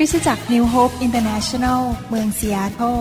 [0.00, 2.98] ริสตจักรนิวโฮปอินเตอร์เนชั่นแนลเมืองซีแอตเทิล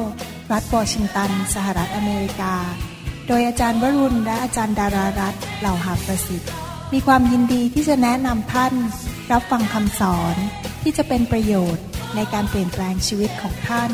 [0.51, 2.55] รัฐวอชิงตัน สหรัฐอเมริกา
[3.27, 6.51] โดยอาจารย์วรุณและอาจารย์ดารารัตเหล่าหาประสิทธิ์
[6.93, 8.73] มีความยินดีที่จะแนะนำท่าน
[9.31, 10.35] รับฟังคำสอน
[10.81, 11.85] ที่จะเป็นประโยชน์
[12.15, 13.91] ในการเปลี่ยนแปลงชีวิตของท่าน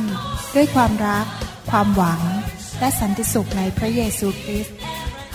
[0.56, 1.26] ด้วยความรัก
[1.72, 2.22] ความหวัง
[2.80, 4.76] และสันติสุขในพระเยซูคริสต์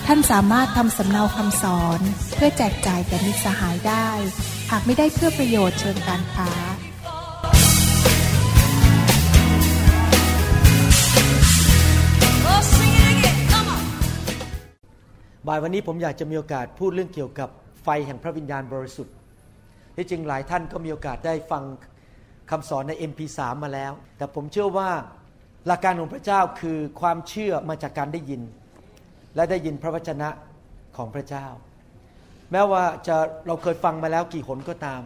[0.06, 2.00] ท่านสามารถทำสำเนาคำสอน
[2.34, 4.08] เพื่อแจกจ่ายแก่มิตรสหายได้
[4.70, 6.50] หากไม่ได้เพื่อประโยชน์เชิงการค้า
[15.46, 17.48] บ่ายวันนี้ผมอยากจะมีโอกาสพูดเรื่องเกี่ยวกับ
[17.82, 19.14] ไฟแห่งพระวิญญาณบริสุทธิ์
[19.96, 21.62] ที่จริงหลายท่านก็มีโอกาสได้ฟัง
[22.50, 24.90] คำสอนใน MP3 มาแล้ว แต่ผมเชื่อว่า
[25.66, 28.42] หลักการของพระเจ้าคือความเชื่อมาจากการได้ยิน
[29.34, 30.28] และได้ยินพระวจนะ
[30.96, 31.46] ของพระเจ้า
[32.52, 35.02] แม้ว่าจะเราเคยฟังมาแล้วกี่หนก็ตาม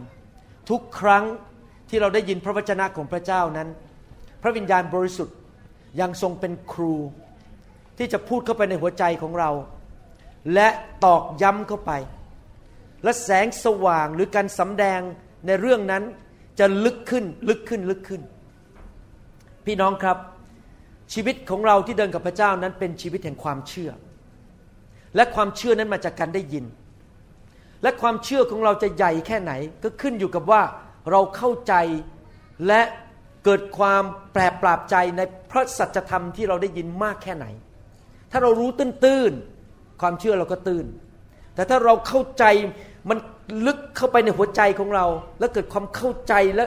[0.69, 1.23] ทุกครั้ง
[1.89, 3.67] ที่เราได้ยินพระวจนะของพระเจ้านั้น
[4.41, 5.37] พระวิญญาณบริสุทธิ์
[6.01, 6.95] ยังทรงเป็นครู
[7.97, 9.51] ที่จะพูดเข้าไปในหัวใจของเรา
[10.53, 10.67] และ
[11.05, 11.91] ตอกย้ำเข้าไป
[13.03, 14.99] และแสงสว่างหรือการสำแดง
[15.45, 16.03] ในเรื่องนั้น
[16.59, 18.21] จะลึกขึ้นลึกขึ้นลึกขึ้น
[19.65, 20.17] พี่น้องครับ
[21.13, 23.91] ชีวิตของเราที่เดินกับพระเจ้านั้นเป็นชีวิตแห่งความเชื่อ
[25.15, 26.65] และความเชื่อนั้นมาจากการได้ยิน
[27.83, 30.61] และความเชื่อของเราจะใหญ่แค่ไหน ก็ขึ้นอยู่กับว่า
[31.11, 31.73] เราเข้าใจ
[32.67, 32.81] และ
[33.45, 37.45] เกิดความแปรปราบใจในพระสัจธรรมที่เราได้ยินมากแค่ไหน
[38.31, 39.54] ถ้าเรารู้ตื้นๆ
[40.01, 40.85] ความเชื่อเราก็ตื้น
[41.55, 42.43] แต่ถ้าเราเข้าใจ
[43.09, 43.17] มัน
[43.65, 45.05] ลึกเข้าไปในหัวใจของเรา
[45.39, 46.65] แล้วเกิดความเข้าใจและ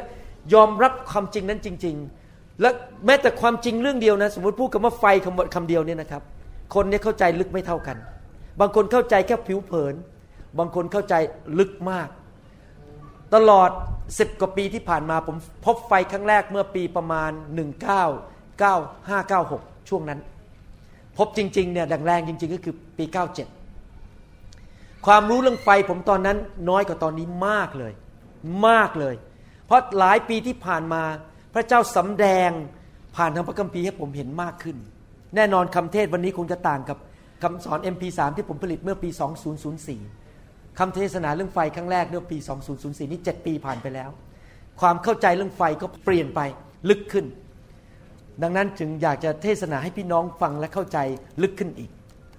[0.55, 1.97] ยอมรับความจริงนั้นจริง
[2.29, 2.69] ๆ และ
[3.07, 6.23] แม้แต่ความจริงเรื่องเดียวนะ สมมติพูดคำว่าไฟคำคำเดียวเนี่ยนะครับ
[6.75, 7.97] คนเนี่ยเข้าใจลึกไม่เท่ากัน
[8.61, 9.95] บางคนเข้าใจแค่ผิวเผิน
[10.59, 11.15] บางคนเข้าใจ
[11.59, 12.09] ลึกมาก
[13.35, 13.71] ตลอด
[14.19, 17.31] สิบกว่าปีที่ผ่านมาผมพบไฟครั้งแรกเมื่อปีประมาณ
[18.61, 20.21] 199596 ช่วงนั้น
[21.19, 23.05] พบจริงๆเนี่ยดังแรงจริง ๆ ก็คือปี
[23.85, 26.37] 97 ความรู้เรื่องไฟผมตอนนั้น
[26.71, 27.93] น้อยกว่าตอนนี้มากเลย
[28.69, 29.15] มากเลย
[29.67, 31.03] เพราะหลายปีที่ผ่านมา
[31.55, 32.51] พระเจ้าสำแดง
[33.17, 34.77] ผ่านทางพระคัมภีร์ให้ผมเห็นมากขึ้น
[35.37, 36.99] แน่นอนคำเทศวันนี้คงจะต่างกับ
[37.43, 39.09] คำสอน MP3 ที่ผมผลิตเมื่อปี
[39.95, 42.37] 2004 คำเทศนาเรื่องไฟครั้งแรกเมื่อปี
[42.75, 44.11] 2004 นี่ 7 ปีผ่านไปแล้ว
[44.81, 46.41] ความเข้าใจเรื่องไฟก็เปลี่ยนไป
[46.89, 47.27] ลึกขึ้น
[48.43, 50.99] ดังนั้นจึงอยากจะเทศนาให้พี่น้องฟังและเข้าใจ
[51.43, 51.91] ลึกขึ้นอีก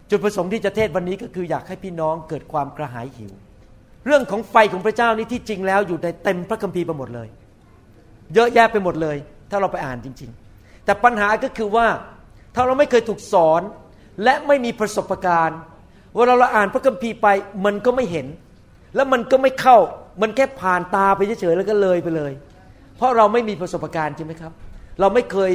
[0.10, 3.32] จุดประสงค์ที่จะเทศวันนี้ก็คืออยากให้พี่น้องเกิดความกระหายหิว
[4.06, 7.28] เรื่องของไฟของพระเจ้านี่ที่จริงแล้วอยู่ในเต็มพระคัมภีร์ไปหมดเลย
[8.34, 9.18] เยอะแยะไปหมดเลย
[9.52, 11.88] ถ้าเราไปอ่านจริง ๆ แต่ปัญหาก็คือว่า
[12.56, 13.62] ถ้าเราไม่เคยถูกสอน
[14.24, 15.60] และไม่มีประสบการณ์
[16.16, 17.28] เวลาเราอ่านพระคัมภีร์ไป
[17.66, 18.28] มันก็ไม่เห็น
[18.96, 19.78] แล้วมันก็ไม่เข้า
[20.22, 22.32] มันแค่ผ่านตาไปเฉยๆแล้วก็เลยไปเลย
[22.98, 24.52] เพราะเราไม่มีประสบการณ์ใช่ไหมครับ
[25.00, 25.52] เราไม่เคย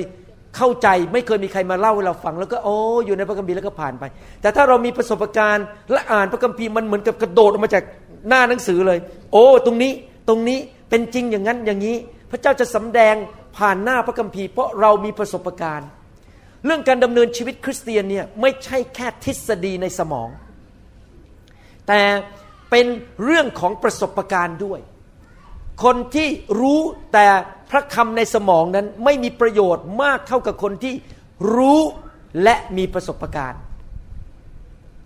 [0.56, 2.76] เข้าใจไม่เคยมีใครมาเล่าให้เราฟัง แล้วก็โอ้
[3.06, 4.04] อยู่ในพระคัมภีร์แล้วก็ผ่านไป
[4.40, 7.84] แต่ถ้าเรามีประสบการณ์และอ่านพระคัมภีร์มันเหมือนกับกระโดดออกมาจาก
[8.28, 8.98] หน้าหนังสือเลย
[9.32, 9.92] โอ้ตรงนี้
[10.28, 10.58] ตรงนี้
[10.90, 11.96] เป็นจริงอย่างนั้นอย่างนี้
[12.30, 13.14] พระเจ้าจะสำแดง
[13.56, 15.88] ผ่านหน้าพระคัมภีร์ เพราะเรามีประสบการณ์
[16.64, 20.28] เรื่องการดำเนินชีวิตคริสเตียนเนี่ยไม่ใช่แค่ทฤษฎีในสมอง
[21.88, 22.00] แต่
[22.70, 22.86] เป็น
[23.24, 24.80] เรื่องของประสบการณ์ด้วย
[25.84, 26.28] คนที่
[26.60, 26.80] รู้
[27.12, 27.26] แต่
[27.70, 30.94] พระคำในสมองนั้นไม่มีประโยชน์มากเท่ากับคนที่
[31.54, 31.80] รู้
[32.42, 33.60] และมีประสบการณ์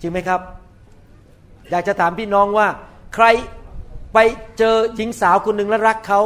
[0.01, 0.41] จริงไหมครับ
[1.71, 2.69] อยากจะถามพี่น้องว่า
[3.15, 3.27] ใคร
[4.15, 4.19] ไป
[4.59, 6.21] เจอหญิงสาวคนหนึ่งแล้วรักเขา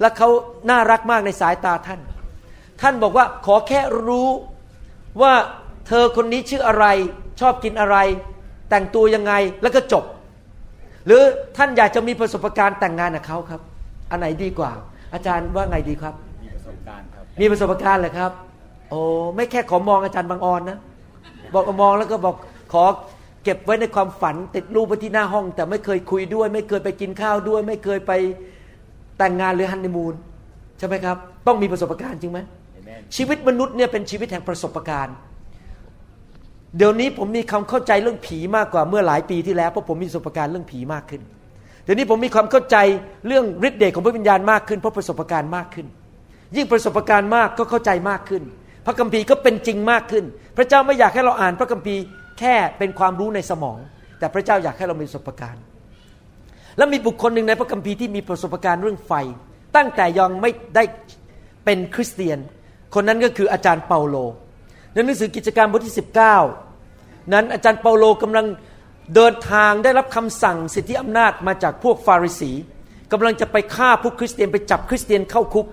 [0.00, 0.28] และเขา
[0.70, 2.00] น่ารักมากในสายตาท่าน
[2.80, 4.28] ท่านบอกว่าขอแค่รู้
[5.22, 5.34] ว่า
[5.86, 6.86] เธอคนนี้ชื่ออะไร
[7.40, 7.96] ชอบกินอะไร
[8.70, 10.04] แต่งตัวยังไงแล้วก็จบ
[11.06, 11.22] หรือ
[11.56, 13.60] ท่านอยากจะมีประสบการณ์แต่งงานกับเขาครับ
[14.10, 14.72] อันไหนดีกว่า
[15.14, 18.32] อาจารย์ว่าไงดีครับ มีประสบการณ์ครับ มีประสบการณ์เลยครับ
[18.90, 19.00] โอ้
[19.36, 20.78] ไม่แค่ขอมองอาจารย์บางออนนะ
[21.54, 22.36] บอกมองแล้วก็บอก
[22.72, 22.84] ขอ
[23.44, 28.12] เก็บไว้ในความฝันติดรูปไว้ที่หน้าห้อง แต่ไม่เคยคุยด้วย ไม่เคยไปกินข้าวด้วย ไม่เคยไป
[29.18, 30.14] แต่งงานหรือฮันนีมูน
[30.78, 31.16] ใช่ไหมครับ
[31.46, 32.38] ต้องมีประสบการณ์จริงไหม
[32.78, 35.16] Amen ชีวิตมนุษย์เนี่ยเป็นชีวิตแห่งประสบการณ์
[36.76, 41.22] เดี๋ยวนี้ผมมีความเข้าใจเรื่องผีมากกว่าเมื่อหลายปีที่แล้วเพราะผมมีประสบการณ์เรื่องผีมากขึ้น
[41.86, 42.76] เดี๋ยวนี้ผมมีความเข้าใจ
[43.26, 45.86] เรื่องฤทธิ์เดชของพระวิญญาณมากขึ้นเพราะประสบการณ์มากขึ้น
[46.56, 48.42] ยิ่งประสบการณ์มากก็เข้าใจมากขึ้น
[48.86, 50.24] พระคัมภีร์ก็เป็นจริงมากขึ้น
[50.56, 52.02] พระเจ้าไม่อยากให้เราอ่านพระคัมภีร์
[52.38, 53.78] แค่เป็นความรู้ในสมอง
[54.18, 55.62] แต่พระเจ้าอยากให้เรามีประสบการณ์
[56.76, 59.12] และมีบุคคลหนึ่งในพระคัมภีร์ที่มีประสบการณ์เรื่องไฟ
[59.76, 60.84] ตั้งแต่ยังไม่ได้
[61.64, 62.38] เป็นคริสเตียน
[62.94, 64.16] คนนั้นก็คืออาจารย์เปาโล
[64.92, 65.96] ในหนังสือกิจการบทที่
[66.62, 68.46] 19 นั้นอาจารย์เปาโลกำลัง
[69.14, 72.52] เดินทางได้รับคำสั่งสิทธิอำนาจมาจากพวกฟาริสี
[73.12, 75.66] กำลังจะไปฆ่าพวกคริสเตียนไปจับคริสเตียนเข้าคุก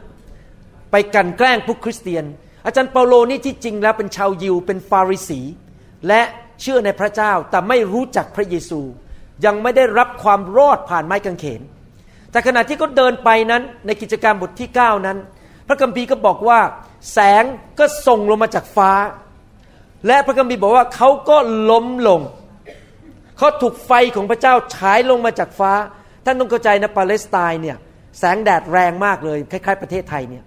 [0.92, 2.26] ไปกันแกล้งพวกคริสเตียน
[2.66, 5.42] อาจารย์เปาโลนี่ที่จริงแล้วเป็นชาวยิวเป็นฟาริสี
[6.08, 6.22] และ
[6.62, 8.80] เชื่อในพระเจ้าแต่ไม่รู้จักพระเยซู
[9.46, 11.62] ยังไม่ได้รับความรอดผ่านไม้กางเขน
[12.32, 15.18] แต่ขณะที่เขาเดินไปนั้นในกิจการบทที่ 9 นั้น
[15.68, 16.60] พระคัมภีร์ก็บอกว่า
[17.12, 17.44] แสง
[17.80, 18.92] ก็ส่งลงมาจากฟ้า
[20.08, 21.38] และพระคัมภีร์บอกว่าเขาก็
[21.70, 22.22] ล้มลง
[23.44, 25.74] เขาถูกไฟของพระเจ้าฉายลงมาจากฟ้า
[26.26, 27.78] ท่านต้องเข้าใจนะปาเลสไตน์เนี่ย
[28.20, 30.44] แสงแดดแรงมากเลยคล้ายๆประเทศไทยเนี่ย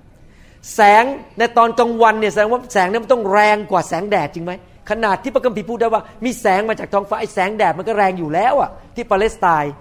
[0.75, 1.05] แสง
[1.39, 4.53] ในตอนกลางวันเนี่ยแสดงว่าแสงนี่มันต้องแรงกว่าแสงแดดจริงไหม
[4.91, 9.73] ขนาดที่พระคัมภีร์พูดได้ว่ามีแสงมาจากท้องฟ้าไอ้แสงแดดมันก็แรงอยู่แล้วอะที่ปาเลสไตน์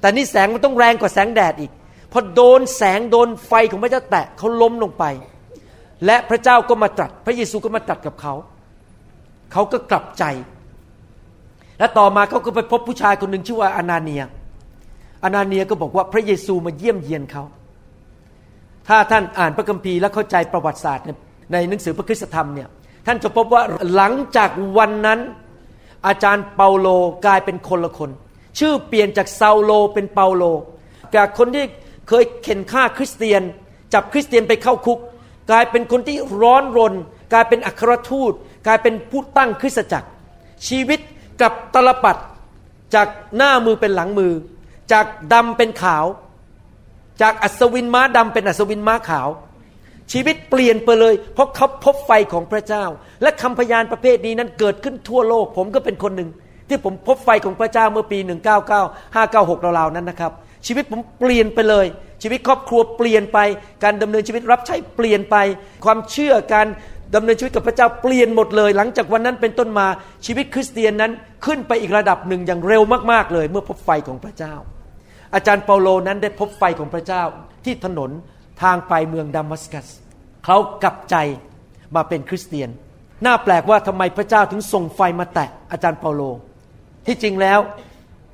[0.00, 1.72] แต่นี่แสงมันต้องแรงกว่าแสงแดดอีก
[2.12, 5.04] พอโดนแสงโดนไฟของพระเจ้าแตะเขาล้มลงไป
[6.06, 8.34] และพระเจ้าก็มาตรัส พระเยซูก็มาตรัสกับเขา
[9.52, 10.24] เขาก็กลับใจ
[11.82, 14.22] และต่อมาเขาก็ไปพบผู้ชายคนหนึ่งชื่อว่าอนาเนีย
[15.24, 17.44] อนาเนียก็บอกว่าพระเยซูมาเยี่ยมเยียนเขา
[18.88, 21.04] ถ้าท่านอ่านพระคัมภีร์และเข้าใจประวัติศาสตร์
[21.52, 22.68] ในหนังสือพระคุณธรรมเนี่ย
[23.06, 23.62] ท่านจะพบว่า
[23.94, 25.20] หลังจากวันนั้น
[26.06, 26.88] อาจารย์เปาโล
[27.26, 28.10] กลายเป็นคนละคน
[28.58, 30.44] ชื่อเปลี่ยนจากซาโลเป็นเปาโล
[31.16, 31.64] จากคนที่
[32.08, 33.42] เคยเข็นฆ่าคริสเตียน
[33.94, 34.98] จับคริสเตียนไปเข้าคุก
[35.50, 36.94] กลายเป็นคนที่ร้อนรน
[37.32, 38.32] กลายเป็นอัครทูต
[38.66, 40.08] กลายเป็นผู้ตั้งคริสตจักร
[40.68, 41.00] ชีวิต
[41.42, 42.16] กับตลปัด
[42.94, 44.32] จากหน้ามือเป็นหลังมือ
[44.92, 46.04] จากดำเป็นขาว
[47.22, 49.28] จากอัศวินม้าดำเป็นอัศวินม้าขาว
[50.12, 52.84] ชีวิตเปลี่ยนไปเลย เพราะเขาพบไฟของพระเจ้า
[53.22, 56.30] และคำพยานประเภทนี้นั้นเกิดขึ้นทั่วโลก ผมก็เป็นคนหนึ่ง
[56.68, 58.18] ที่ผมพบไฟของพระเจ้าเมื่อปี
[58.68, 60.32] 199 596ราวๆนั้นนะครับ
[60.66, 61.86] ชีวิตผมเปลี่ยนไปเลย
[62.22, 63.38] ชีวิตครอบครัวเปลี่ยนไป
[63.84, 65.36] การดำเนินชีวิตรับใช้เปลี่ยนไป
[65.84, 66.66] ความเชื่อการ
[67.14, 69.86] ดำเนินชีวิตกับพระเจ้าเปลี่ยนหมดเลย หลังจากวันนั้นเป็นต้นมา
[70.26, 71.12] ชีวิตคริสเตียนนั้น
[71.46, 72.82] ขึ้นไปอีกระดับหนึ่งอย่างเร็ว
[73.12, 74.54] มากๆเลย เมื่อพบไฟของพระเจ้า
[75.34, 77.22] อาจารย์เปาโลนั้นได้พบไฟของพระเจ้า
[77.64, 78.10] ที่ถนน
[78.62, 79.86] ทางไปเมืองดามัสกัส
[80.44, 81.16] เขากลับใจ
[81.94, 82.68] มาเป็นคริสเตียน
[83.26, 86.22] น่าแปลกว่าทำไมพระเจ้าถึงส่งไฟมาแตะอาจารย์เปาโล
[87.06, 87.60] ที่จริงแล้ว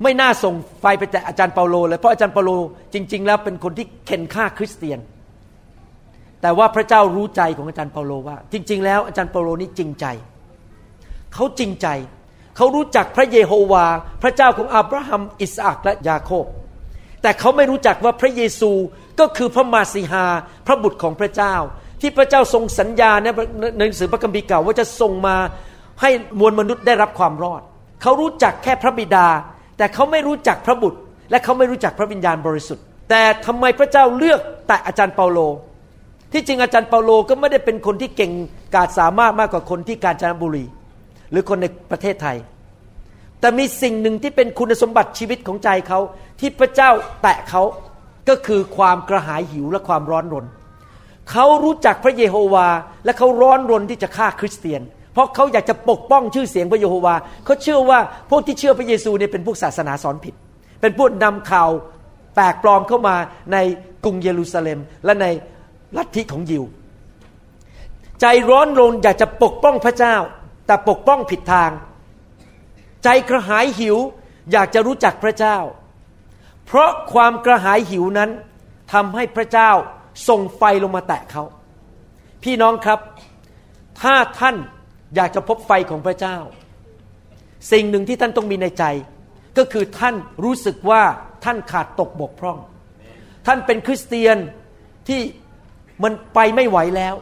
[0.03, 2.51] ไม่น่าส่งไฟไปแตะอาจารย์เปาโลเลยเพราะอาจารย์เปาโล
[2.93, 4.99] จริง ๆ แล้วเป็นคนที่เข็นฆ่าคริสเตียน
[6.41, 10.05] แต่ว่าพระเจ้ารู้ใจของอาจารย์เปาโลว่า จริง ๆ แล้วอาจารย์เปาโลนี่จริงใจ
[11.33, 11.87] เขาจริงใจ
[12.55, 13.85] เขารู้จักพระเยโฮวา
[14.23, 16.45] พระเจ้าของอับราฮัม อิสอักและยาโคบ
[17.21, 18.71] แต่เขาไม่รู้จักว่าพระเยซู
[19.19, 20.25] ก็คือพระมาสีหา
[20.67, 21.55] พระบุตรของพระเจ้า
[22.01, 23.27] ที่พระเจ้าทรงสัญญาใน
[23.77, 25.35] หนังสือพระคัมภีร์เก่าว่าจะส่งมา
[26.01, 26.09] ให้
[26.39, 27.61] มวลมนุษย์ได้รับความรอด
[28.01, 29.27] เขารู้จักแค่พระบิดา
[29.77, 30.99] แต่เขาไม่รู้จักพระบุตร
[31.31, 35.39] และเขาไม่รู้จักพระวิญญาณบริสุทธิ์ แต่ทำไมพระเจ้าเลือกแต่อาจารย์เปาโล
[36.31, 38.31] ที่จริงอาจารย์เปาโลก็ไม่ได้เป็นคนที่เก่ง
[38.75, 40.65] กาจสามารถมากกว่าคนที่กาญจนบุรี
[41.31, 42.37] หรือคนในประเทศไทย
[43.39, 45.99] แต่มีสิ่งหนึ่งที่เป็นคุณสมบัติชีวิตของใจเขา
[46.39, 46.89] ที่พระเจ้า
[47.21, 47.63] แตะเขา
[48.29, 50.45] ก็คือความกระหายหิวและความร้อนรน
[51.31, 52.67] เขารู้จักพระเยโฮวา
[53.05, 54.81] และเขาร้อนรนที่จะฆ่าคริสเตียน
[55.13, 57.15] เพราะเขาอยากจะปกป้องชื่อเสียงพระเยโฮวา
[57.45, 57.99] เขาเชื่อว่า
[58.29, 60.33] พวกที่เชื่อพระเยซูเนี่ยเป็นพวกศาสนาสอนผิด
[60.81, 61.69] เป็นพวกนำข่าว
[62.35, 63.15] แปลกปลอมเข้ามา
[63.53, 63.57] ใน
[64.03, 65.25] กรุงเยรูซาเล็มและใน
[65.97, 66.63] ลัทธิของยิว
[68.21, 70.15] ใจร้อนรนอยากจะปกป้องพระเจ้า
[70.65, 71.71] แต่ปกป้องผิดทาง
[73.03, 73.97] ใจกระหายหิว
[74.51, 75.57] อยากจะรู้จักพระเจ้า
[76.65, 78.29] เพราะความกระหายหิวนั้น
[78.93, 79.71] ทำให้พระเจ้า
[80.27, 81.43] ส่งไฟลงมาแตะเขา
[82.43, 82.99] พี่น้องครับ
[84.01, 84.55] ถ้าท่าน
[85.15, 86.37] อยากจะพบไฟของพระเจ้า
[87.71, 88.83] สิ่งหนึ่งที่ท่านต้องมีในใจ
[89.57, 91.03] ก็คือท่านรู้สึกว่า
[91.43, 92.57] ท่านขาดตกบกพร่อง
[93.45, 94.37] ท่านเป็นคริสเตียน
[95.07, 95.19] ที่
[96.03, 97.15] มันไปไม่ไหวแล้ว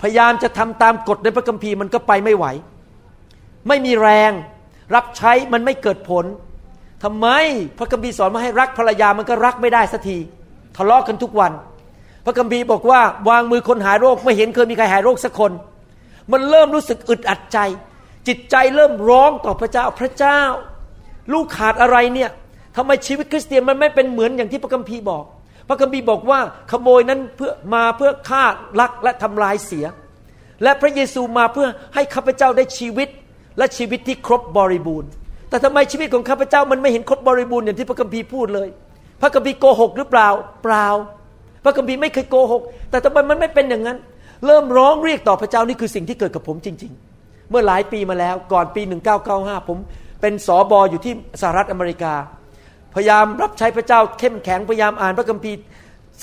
[0.00, 2.46] พยายามจะทำตามกฎในพระคัมภีร์มันก็ไปไม่ไหว
[3.68, 4.32] ไม่มีแรง
[4.94, 6.24] รับใช้มันไม่เกิดผล
[7.04, 7.26] ทำไม
[7.78, 10.18] พระคัมภีร์สอนมาให้รักภรรยามันก็รักไม่ได้สักที
[10.76, 11.52] ทะเลาะกันทุกวัน
[12.24, 15.52] พระคัมภีร์บอกว่าวางมือคนหายโรคไม่เห็นเคยมีใครหายโรคสักคน
[16.32, 17.58] มันเริ่มรู้สึกอึดอัดใจ
[18.28, 20.40] จิตใจเริ่มร้องต่อพระเจ้าพระเจ้า
[21.32, 22.30] ลูกขาดอะไรเนี่ย
[22.76, 25.24] ทำไมชีวิตคริสเตียนมันไม่เป็นเหมือนอย่างที่พระคัมภีร์บอก
[25.68, 28.44] พระคัมภีร์บอกว่าขโมยนั้นเพื่อมาเพื่อฆ่า
[28.80, 29.86] ลักและทำลายเสีย
[30.62, 33.08] และพระเยซูมาเพื่อให้ข้าพเจ้าได้ชีวิต
[33.58, 35.10] และชีวิตที่ครบบริบูรณ์
[35.48, 38.68] แต่ทำไมชีวิตของข้าพเจ้ามันไม่เห็นครบบริบูรณ์อย่างที่พระคัมภีร์พูดเลย
[39.20, 40.28] พระคัมภีร์โกหกหรือเปล่า
[40.62, 40.86] เปล่า
[41.64, 43.98] พระคัมภีร์ไม่เคยโกหก แต่ทำไมมันไม่เป็นอย่างนั้น
[44.46, 48.82] เริ่มร้องเรียกต่อพระเจ้านี่คือสิ่งที่เกิดกับผมจริง ๆ เมื่อหลายปีมาแล้วก่อนปี
[49.26, 49.78] 1995 ผม
[50.20, 52.14] เป็นสอบออยู่ที่สหรัฐอเมริกา
[52.94, 55.58] พยายามรับใช้พระเจ้าเข้มแข็งพยายามอ่านพระคัมภีร์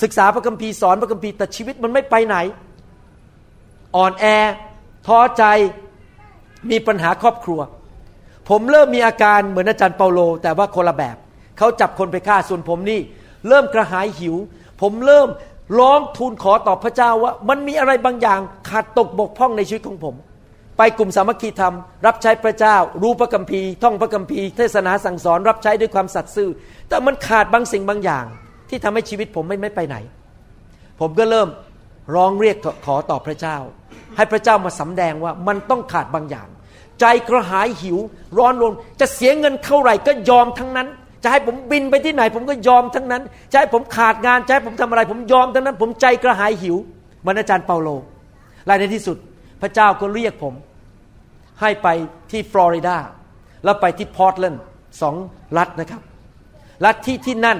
[0.02, 2.36] ศึกษาพระคัมภีร์สอนพระคัมภีร์แต่ชีวิตมันไม่ไปไหน
[3.96, 4.24] อ่อนแอ
[5.06, 5.44] ท้อใจ
[6.70, 7.60] มีปัญหาครอบครัว
[8.48, 11.16] ผมเริ่มมีอาการเหมือนอาจารย์เปาโล แต่ว่าคนละแบบ
[11.58, 13.00] เขาจับคนไปฆ่าส่วนผมนี่
[13.48, 14.36] เริ่มกระหายหิว
[14.80, 15.28] ผมเริ่ม
[15.78, 20.14] ร้องทูลขอต่อพระเจ้าว่า มันมีอะไรบางอย่างขาดตกบกพร่องในชีวิตของผม
[20.78, 21.74] ไปกลุ่มสามัคคีธรรม
[22.06, 26.50] รับใช้พระเจ้า รู้พระคัมภีร์ ท่องพระคัมภีร์ เทศนาสั่งสอนรับใช้ด้วยความสัตย์ซื่อ
[26.88, 28.24] แต่มันขาดบางสิ่งบางอย่าง
[28.68, 29.96] ที่ทำให้ชีวิตผมไม่ไม่ไปไหน
[31.00, 31.48] ผมก็เริ่ม
[32.14, 32.56] ร้องเรียก
[32.86, 33.56] ขอต่อพระเจ้า
[34.16, 36.48] ให้พระเจ้ามาสำแดงว่ามันต้องขาดบางอย่าง
[37.00, 37.98] ใจกระหายหิว
[38.38, 40.88] ร้อนรนจะเสียเงินเท่าไหร่ก็ยอมทั้งนั้น
[41.22, 46.76] จะให้ผมบินไปที่ไหน ผมก็ยอมทั้งนั้นจะให้ผมขาดงานจะให้ผมทำอะไร ผมยอมทั้งนั้น ผมใจกระหายหิว
[47.26, 47.88] มันอาจารย์เปาโล
[48.66, 49.16] และในที่สุด
[49.62, 50.54] พระเจ้าก็เรียกผม
[51.60, 51.88] ให้ไป
[52.30, 52.96] ที่ฟลอริดา
[53.64, 54.62] แล้วไปที่พอร์ตแลนด์
[55.02, 55.14] สอง
[55.58, 56.02] รัฐนะครับ
[56.84, 57.58] รัฐที่ที่นั่น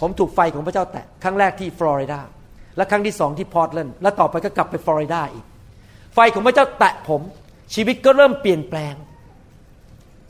[0.00, 2.20] ผมถูกไฟของพระเจ้าแตะครั้งแรกที่ฟลอริดา
[2.76, 5.44] และครั้งที่สองที่พอร์ตแลนด์และต่อไปก็กลับไปฟลอริดาอีก
[6.14, 7.20] ไฟของพระเจ้าแตะผม
[7.74, 8.94] ชีวิตก็เริ่มเปลี่ยนแปลง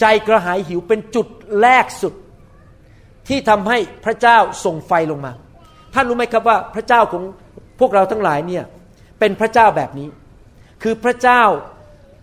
[0.01, 1.27] ใจกระหายหิวเป็นจุด
[1.61, 2.15] แรกสุด
[3.29, 5.33] ที่ทำให้พระเจ้าส่งไฟลงมา
[5.95, 7.23] ท่านรู้ไหมครับว่าพระเจ้าของ
[7.81, 8.65] พวกเราทั้งหลายเนี่ย
[9.19, 10.09] เป็นพระเจ้าแบบนี้
[10.83, 11.43] คือพระเจ้า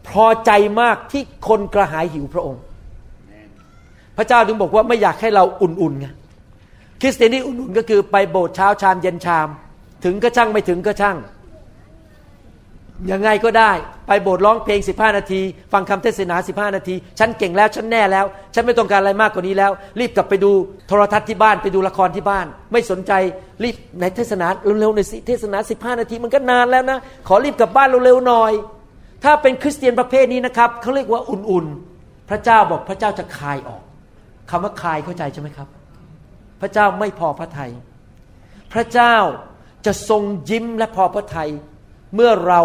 [0.09, 2.61] พอใจมากที่คนกระหายหิวพระองค์
[4.17, 6.07] พระเจ้าถึงบอกว่าไม่อยากให้เราอุ่นๆไง
[7.01, 9.47] คริสเตียนที่อุ่นๆก็คือไปโบสถ์เช้าชามเย็นชาม
[10.03, 11.17] ถึงก็ช่างไม่ถึงก็ช่าง
[13.11, 13.71] ยังไงก็ได้
[14.07, 15.41] ไปโบสถ์ร้องเพลง 15 นาที
[15.73, 20.51] ฟังคำเทศนา 15 นาที ฉันเก่งแล้วฉันแน่แล้ว ฉันไม่ต้องการอะไรมากกว่านี้แล้ว รีบกลับไปดู
[20.87, 23.11] โทรทัศน์ที่บ้านไปดูละครที่บ้าน ไม่สนใจ
[23.63, 24.47] รีบในเทศนา
[24.79, 28.51] เร็วๆในเทศนา 15 นาทีมันก็นานแล้วนะ ขอรีบกลับบ้านเร็วๆหน่อย
[29.23, 33.81] ถ้าเป็นคริสเตียนประเภทนี้นะครับเขาเรียกว่าอุ่นๆ พระเจ้าบอกพระเจ้าจะคายออก
[34.49, 35.67] คำว่าคายเข้าใจใช่ไหมครับ
[36.61, 37.71] พระเจ้าไม่พอพระทยัย
[38.73, 39.15] พระเจ้า
[39.85, 41.49] จะทรงยิ้มและพอพระทัย
[42.15, 42.61] เมื่อเรา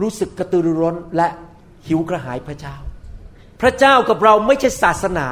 [0.00, 1.28] รู้สึกกระตือรือร้นและ
[1.88, 2.76] หิวกระหายพระเจ้า
[3.62, 5.26] พระเจ้ากับเราไม่ใช่ศาสนา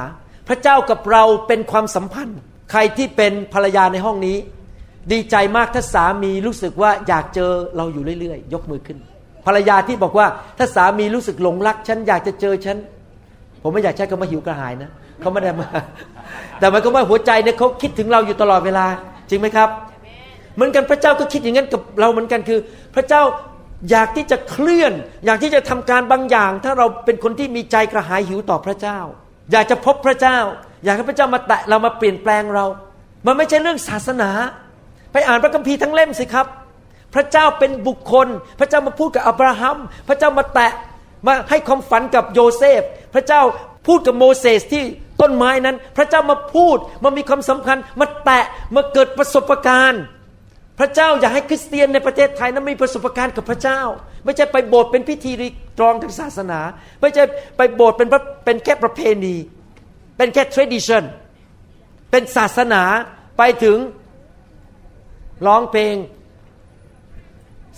[0.47, 2.39] พระเจ้ากับเราเป็นความสัมพันธ์
[2.71, 4.37] ใครที่เป็นภรรยาในห้องนี้
[5.11, 8.97] ดีใจมากถ้าสามีรู้สึกว่าอยากเจอเราอยู่เรื่อยๆ ยกมือขึ้น
[9.45, 12.77] ภรรยาที่บอกว่าถ้าสามีรู้สึกหลงรักฉันอยากจะเจอฉัน
[13.61, 15.67] ผมไม่อยากใช้คำว่าหิวกระหายนะเขาไม่ได้มา
[16.59, 18.85] แต่มายความว่าหัวใจเนี่ยเขาคิดถึงเราอยู่ตลอดเวลา
[19.29, 19.69] จริงไหมครับ
[20.55, 22.59] เหมือนกันพระเจ้าก็คิดอย่างนั้นกับเราเหมือนกันคือ
[22.95, 23.21] พระเจ้า
[23.91, 24.93] อยากที่จะเคลื่อน
[25.25, 28.99] อยากที่จะทำการบางอย่าง ถ้าเราเป็นคนที่มีใจกระหายหิวต่อพระเจ้า
[29.51, 30.37] อยากจะพบพระเจ้า
[30.83, 32.65] อยากให้พระเจ้ามาแตะเรามาเปลี่ยนแปลงเรา
[33.25, 34.29] มันไม่ใช่เรื่องศาสนา
[35.11, 36.47] ไปอ่านพระคัมภีร์ทั้งเล่มสิครับ
[37.15, 38.27] พระเจ้าเป็นบุคคล
[38.59, 39.77] พระเจ้ามาพูดกับอับราฮัม
[40.07, 40.71] พระเจ้ามาแตะ
[41.25, 42.81] มาให้ความฝันกับโยเซฟ
[43.13, 43.41] พระเจ้า
[43.87, 44.83] พูดกับโมเสสที่
[45.21, 50.01] ต้นไม้นั้น พระเจ้ามาพูดมามีความสำคัญมาแตะมาเกิดประสบการณ์
[50.81, 53.81] พระเจ้าอยากให้คริสเตียนในประเทศไทยนั้นมีประสบการณ์กับพระเจ้า
[54.25, 55.47] ไม่ใช่ไปโบสถ์เป็นพิธีรี
[55.77, 56.59] ตรองทางศาสนา
[57.01, 57.23] ไม่ใช่
[57.57, 58.07] ไปโบสถ์เป็น
[58.45, 59.35] เป็นแค่ประเพณี
[60.17, 61.03] เป็นแค่ tradition
[62.11, 62.83] เป็นศาสนา
[63.37, 63.77] ไปถึง
[65.47, 65.95] ร้องเพลง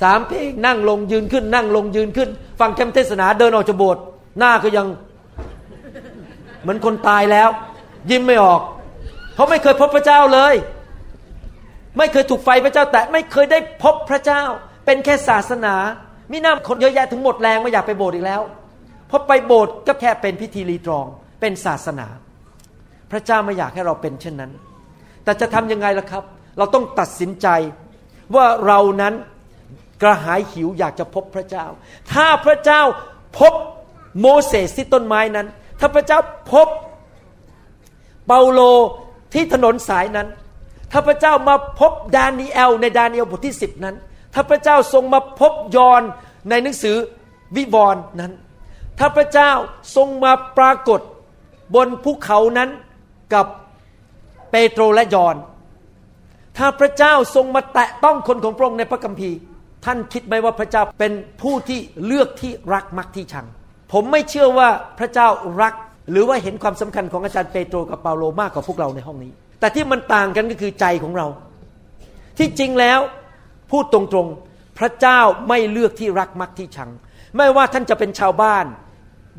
[0.01, 2.29] สามเพลงนั่งลงยืนขึ้น นั่งลงยืนขึ้น
[2.60, 4.03] ฟังคำเทศนาเดินออกจากโบสถ์
[4.39, 4.88] หน้าก็ยัง
[6.62, 7.50] เหมือนคนตายแล้ว
[8.10, 8.62] ยิ้มไม่ออก
[9.36, 10.55] เขาไม่เคยพบพระเจ้าเลย
[11.97, 14.43] ไม่เคยถูกไฟพระเจ้าแต่ไม่เคยได้พบพระเจ้า
[14.85, 15.75] เป็นแค่ศาสนา
[16.31, 18.41] มิน้าคนเยอะแยะถึงหมดแรงไม่อยากไปโบสถ์อีกแล้ว
[19.07, 21.05] เพราะไปโบสถ์ก็แค่เป็นพิธีรีตรอง
[21.41, 22.07] เป็นศาสนา
[23.12, 24.51] พระเจ้าไม่อยากให้เราเป็นเช่นนั้น
[25.23, 26.23] แต่จะทำยังไงล่ะครับ
[26.57, 27.47] เราต้องตัดสินใจ
[28.35, 29.13] ว่าเรานั้น
[30.01, 31.65] กระหายหิวอยากจะพบพระเจ้า
[32.12, 32.81] ถ้าพระเจ้า
[33.39, 33.53] พบ
[34.21, 35.47] โมเสสที่ต้นไม้นั้น
[35.79, 36.19] ถ้าพระเจ้า
[36.51, 36.67] พบ
[38.27, 38.62] เปาโล
[39.33, 40.27] ที่ถนนสายนั้น
[40.93, 43.95] ถ้าพระเจ้ามาพบดานีเอลในดานีเอลบทที่สิบนั้น
[44.33, 46.01] ถ้าพระเจ้าทรงมาพบยอน
[46.50, 46.95] ในหนังสือ
[47.55, 48.33] วิวรณ์นั้น
[49.00, 49.51] ถ้าพระเจ้า
[49.95, 51.01] ทรงมาปรากฏ
[51.75, 52.69] บนภูเขานั้น
[53.33, 53.47] กับ
[54.51, 55.35] เปโตรและยอน
[56.57, 59.38] ถ้าพระเจ้าทรงมาแตะต้องคนของพระองค์ในพระคัมภีร์
[59.85, 63.45] ท่านคิดไหมว่าพระเจ้าเป็นผู้ที่เลือกที่รักมักที่ชัง
[63.91, 64.69] ผมไม่เชื่อว่า
[65.00, 65.27] พระเจ้า
[65.62, 65.73] รัก
[66.12, 71.27] หรือว่าเห็นความสำคัญของอาจารย์เปโตรกับเปาโลมากกว่าพวกเราในห้องนี้ แต่ที่มันต่างกันก็คือใจของเรา
[72.38, 73.00] ที่จริงแล้ว
[73.72, 75.19] พูดตรงๆ พระเจ้า
[75.50, 76.89] ไม่เลือกที่รักมักที่ชัง
[77.38, 78.65] ไม่ว่าท่านจะเป็นชาวบ้าน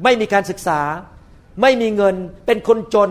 [0.04, 0.80] ไม่มีการศึกษา
[1.62, 2.16] ไม่มีเงิน
[2.46, 3.10] เป็นคนจน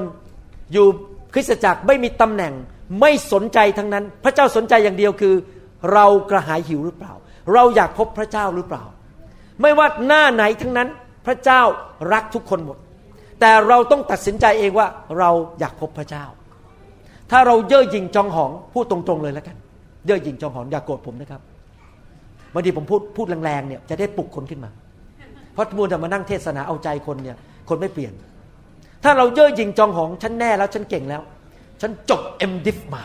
[0.74, 0.88] อยู่
[1.34, 2.54] คริสตจักรไม่มีตำแหน่ง
[3.02, 5.34] ไม่สนใจทั้งนั้น พระเจ้าสนใจอย่างเดียวคือ
[5.94, 7.14] เรากระหายหิวหรือเปล่า
[7.54, 8.84] เราอยากพบพระเจ้าหรือเปล่า
[9.62, 10.90] ไม่ว่าหน้าไหนทั้งนั้น
[11.26, 11.62] พระเจ้า
[12.14, 12.78] รักทุกคนหมด
[13.40, 14.88] แต่เราต้องตัดสินใจเองว่า
[15.20, 15.30] เรา
[15.60, 16.26] อยากพบพระเจ้า
[17.36, 19.56] ถ้าเราเย่อหยิ่งจองหองพูดตรงๆเลยแล้วกัน
[20.06, 21.42] เย่อหยิ่งจองหองอย่ากโกรธผมนะครับ
[22.54, 24.72] บางทีผมพูดพูดแรงๆเนี่ยจะได้ปลุกคนขึ้นมา
[25.54, 27.38] เพราะมัวจะมานั่งเทศนาเอาใจคนเนี่ย
[27.70, 28.14] คนไม่เปลี่ยน
[29.04, 31.22] ถ้าเราเย่อหยิ่งจองหองฉันแน่แล้วฉันเก่งแล้ว
[31.82, 33.04] ฉันจบเอ็มดิฟมา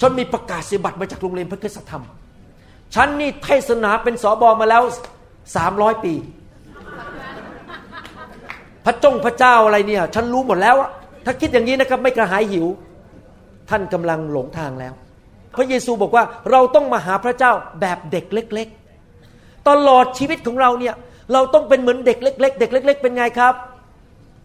[0.00, 2.02] ฉันมีประกาศเสียบัตรมาจากโรงเรียนพระคุณธรรม
[2.94, 4.82] ฉันนี่เทศนาเป็นสอบอมาแล้ว
[5.56, 6.14] สามร้อยปี
[8.84, 10.76] พระจงพระเจ้าอะไรเนี่ย ฉันรู้หมดแล้ว
[11.24, 12.66] ถ้าคิดอย่างนี้นะครับไม่กระหายหิว
[13.70, 14.92] ท่านกำลังหลงทางแล้ว
[15.54, 18.68] พระเยซูบอกว่าเราต้องมาหาพระเจ้าแบบเด็กเล็ก
[19.16, 20.94] ๆ ตลอดชีวิตของเราเนี่ย
[21.32, 23.54] เราต้องเป็นเหมือนเด็กเล็ก ๆ เด็กเล็ก ๆ เป็นไงครับ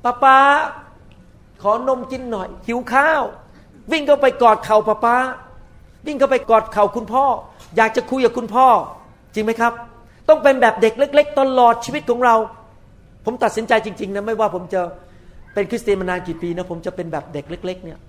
[0.03, 0.37] ป้าป้า
[1.61, 3.21] ขอนมกินหน่อย หิวข้าว
[3.91, 5.15] วิ่งเข้าไปกอดเข่าป้าป้า
[6.05, 7.25] วิ่งเข้าไปกอดเข่าคุณพ่อ
[7.77, 8.67] อยากจะคุยกับคุณพ่อ
[9.33, 9.73] จริงไหมครับ
[10.29, 12.35] ต้องเป็นแบบเด็กเล็ก ๆ ตลอดชีวิตของเรา
[13.25, 14.81] ผมตัดสินใจจริง ๆ นะ ไม่ว่าผมจะ
[15.53, 17.99] เป็นคริสเตียนมานานกี่ปีนะ ผมจะเป็นแบบเด็กเล็ก ๆ เนี่ย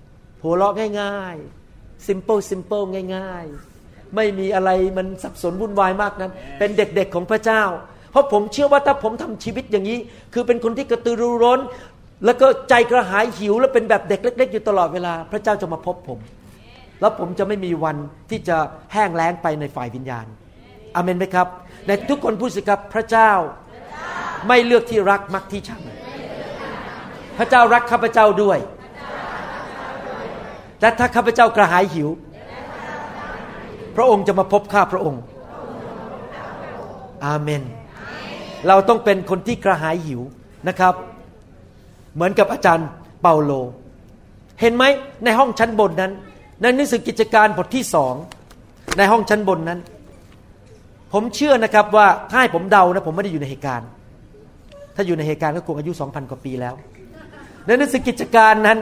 [0.43, 7.63] หัวเราะง่ายๆ simple simple ง่ายๆ ไม่มีอะไรมันสับสนวุ่นวายมากนั้น เป็นเด็กๆของพระเจ้า
[8.11, 9.99] เพราะผมเชื่อว่าถ้าผมทำชีวิตอย่างนี้
[10.33, 11.59] คือเป็นคนที่กระตือรือร้น
[12.25, 16.19] แล้วก็ใจกระหายหิว แล้วเป็นแบบเด็กเล็ก ๆ อยู่ตลอดเวลา พระเจ้าจะมาพบผม
[17.01, 17.97] แล้วผมจะไม่มีวัน
[18.29, 18.57] ที่จะ
[18.93, 20.25] แห้งแล้งไปในฝ่ายวิญญาณ
[20.95, 21.47] อเมนไหมครับ
[21.87, 23.31] ในทุกคนพูดสิครับพระเจ้า
[24.47, 25.81] ไม่เลือกที่รักมักที่ชัง
[27.37, 28.59] พระเจ้ารักข้าพเจ้าด้วย
[30.81, 32.09] และถ้าข้าพเจ้ากระหายหิว
[33.95, 35.21] พระองค์จะมาพบข้าพระองค์
[37.25, 37.63] อาเมน
[38.67, 40.21] เราต้องเป็นคนที่กระหายหิว
[40.67, 40.93] นะครับ
[42.15, 42.87] เหมือนกับอาจารย์
[43.21, 43.51] เปาโล
[44.61, 44.83] เห็นไหม
[45.23, 46.11] ในห้องชั้นบนนั้น
[46.61, 48.13] ในหนังสือกิจการบทที่สอง
[48.97, 49.79] ในห้องชั้นบนนั้น
[51.13, 53.89] ผมเชื่อนะครับว่าถ้าให้ผมเดานะผมไม่ได้อยู่ในเหตุการณ์
[54.95, 56.73] ถ้าอยู่ในเหตุการณ์ก็คงอายุสองพันกว่าปีแล้ว
[57.65, 58.77] ในหนังสือกิจการนั้น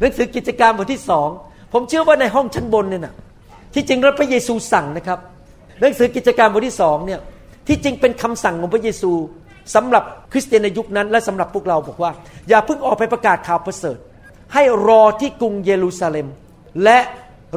[0.00, 1.28] หนังสือกิจการบทที่สอง
[1.72, 3.14] ผมเชื่อว่าในห้องชั้นบนเนี่ยนะ
[3.74, 5.18] ที่จริงแล้วพระเยซูสั่งนะครับ
[5.80, 7.20] หนังสือกิจการบทที่สองเนี่ย
[7.68, 9.12] ที่จริงเป็นคำสั่งของพระเยซู
[9.74, 12.10] สำหรับคริสเตียนในยุคนั้น และสำหรับพวกเราบอกว่า
[12.48, 13.98] อย่าเพิ่งออกไปประกาศข่าวประเสริฐ
[14.54, 16.26] ให้รอที่กรุงเยรูซาเล็ม
[16.84, 16.98] และ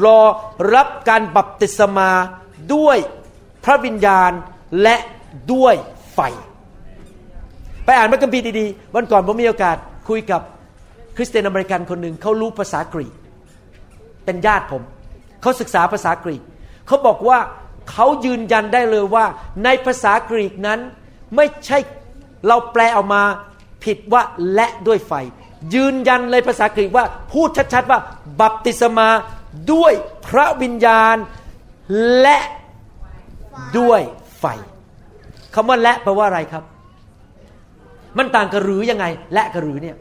[0.05, 0.19] รอ
[0.75, 2.11] รับการบัพติศมา
[2.75, 2.97] ด้วย
[3.65, 4.31] พระวิญญาณ
[4.81, 4.95] และ
[5.53, 5.75] ด้วย
[6.13, 6.19] ไฟ
[7.85, 9.77] ไปอ่านพระคัมภีร์ดีๆ วันก่อนผมมีโอกาส
[10.09, 10.41] คุยกับ
[11.17, 13.13] คริสเตียนอเมริกันคนหนึ่งเขารู้ภาษากรีก
[14.25, 14.81] เป็นญาติผม
[15.41, 16.41] เขาศึกษาภาษากรีก
[16.87, 17.39] เขาบอกว่า
[17.91, 19.25] เขายืนยันได้เลยว่า
[19.63, 20.79] ในภาษากรีกนั้น
[21.35, 21.77] ไม่ใช่
[22.47, 23.23] เราแปลออกมา
[23.83, 24.21] ผิดว่า
[24.53, 25.13] และด้วยไฟ
[25.73, 27.99] ยืนยันเลยภาษากรีกว่าพูดชัดๆว่า
[28.41, 29.07] บัพติศมา
[29.73, 29.93] ด้วย
[30.27, 31.15] พระวิญญาณ
[32.21, 32.37] และ
[33.79, 34.01] ด้วย
[34.39, 34.45] ไฟ
[35.55, 36.63] คำว่าและแปลว่าอะไรครับ
[38.17, 39.97] มันต่างกับหรือยังไง และกับหรือเนี่ย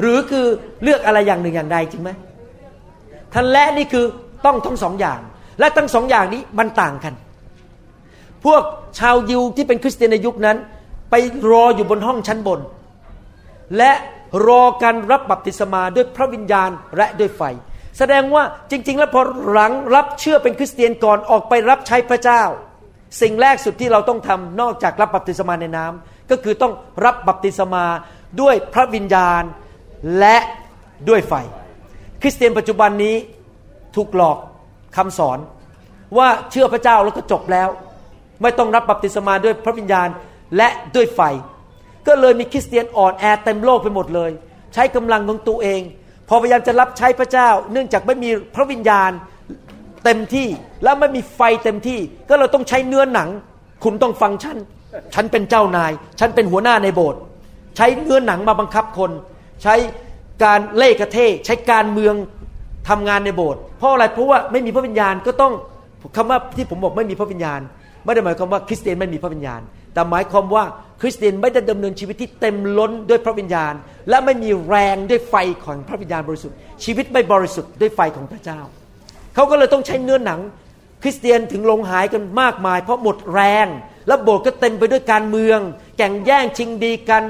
[0.00, 0.46] หรือคือ
[0.82, 2.10] เลือกอะไรอย่างหนึ่งอย่างใดจริงไหม
[3.32, 4.04] ท่านและนี่คือ
[4.46, 5.20] ต้องทั้งสองอย่าง
[5.60, 7.14] และทั้งสองอย่างนี้มันต่างกัน
[8.44, 8.62] พวก
[8.98, 10.56] ชาวยิวที่เป็นคริสเตียนในยุคนั้น
[11.10, 11.14] ไป
[11.50, 12.60] รออยู่บนห้องชั้นบน
[13.78, 13.92] และ
[14.46, 17.42] รอการรับบัพติศมาด้วยพระวิญญาณและด้วยไฟ
[17.98, 22.42] แสดงว่าจริง ๆ แล้วพอหลังรับเชื่อเป็นคริสเตียนก่อนออกไปรับใช้พระเจ้า
[23.20, 26.72] สิ่งแรกสุดที่เราต้องทำนอกจากรับบัพติศมาในน้ำก็คือต้อง
[27.04, 27.84] รับบัพติศมา
[28.40, 29.42] ด้วยพระวิญญาณ
[30.18, 30.36] และ
[31.08, 31.34] ด้วยไฟ
[32.20, 33.14] คริสเตียนปัจจุบันนี้
[33.96, 34.38] ถูกหลอก
[34.96, 35.38] คำสอน
[36.18, 37.68] ว่าเชื่อพระเจ้าแล้วก็จบแล้ว
[38.42, 40.08] ไม่ต้องรับบัพติศมาด้วยพระวิญญาณ
[40.56, 41.20] และด้วยไฟ
[42.06, 44.30] ก็เลยมีคริสเตียนอ่อนแอเต็มโลกไปหมดเลย
[44.74, 45.80] ใช้กำลังของตัวเอง
[46.28, 49.10] พอพยายามจะรับใช้พระเจ้า เนื่องจากไม่มีพระวิญญาณ
[50.04, 50.48] เต็มที่
[50.84, 53.28] แล้วไม่มีไฟเต็มที่ ก็เราต้องใช้เนื้อหนัง
[53.84, 54.58] คุณต้องฟังฉัน
[55.14, 57.20] ฉันเป็นเจ้านาย ฉันเป็นหัวหน้าในโบสถ์
[57.76, 59.10] ใช้เนื้อหนังมาบังคับคน
[59.62, 59.74] ใช้
[60.44, 62.14] การเล่กระเทใช้การเมือง
[62.88, 65.52] ทำงานในโบสถ์เพราะอะไรเพราะว่าไม่มีพระวิญญาณก็ต้อง
[66.16, 67.60] คำว่าที่ผมบอกไม่มีพระวิญญาณ
[68.04, 69.60] ไม่ได้หมายความว่าคริสเตียนไม่มีพระวิญญาณ
[69.94, 70.64] แต่หมายความว่า
[71.00, 73.74] คริสเตียนไม่ได้ดำเนินชีวิตที่เต็มล้นด้วยพระวิญญาณ
[74.08, 78.60] และไม่มีแรงด้วยไฟของพระวิญญาณบริสุทธิ์ ชีวิตไม่บริสุทธิ์ด้วยไฟของพระเจ้า
[79.34, 80.40] เขาก็เลยต้องใช้เนื้อหนัง
[81.02, 83.66] คริสเตียนถึงลงหายกันมากมาย เพราะหมดแรง
[84.06, 85.58] และโบสถ์ก็เต็มไปด้วยการเมือง
[85.98, 87.22] แข่งแย่งชิงดีกัน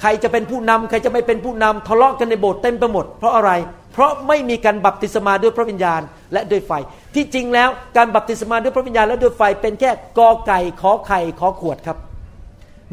[0.00, 3.50] ใครจะเป็นผู้นำใครจะไม่เป็นผู้นำทะเลาะกันในโบสถ์เต็มไปหมด เพราะอะไร
[3.92, 6.00] เพราะไม่มีการบัพติศมาด้วยพระวิญญาณ
[6.32, 6.72] และด้วยไฟ
[7.14, 11.98] ที่จริงแล้วการบัพติศมาด้วยพระวิญญาณและด้วยไฟ เป็นแค่กอไก่ขอไข่ขอขวดครับ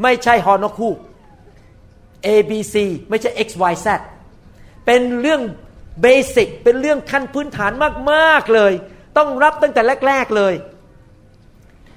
[0.02, 0.96] ไม่ใช่ฮอนอคูก
[2.26, 2.74] A B C
[3.10, 3.86] ไม่ใช่ X Y Z
[4.86, 5.42] เป็นเรื่อง
[6.02, 7.72] เบสิกเป็นเรื่องขั้นพื้นฐาน
[8.12, 8.72] มากๆเลย
[9.16, 10.54] ต้องรับตั้งแต่แรก ๆเลย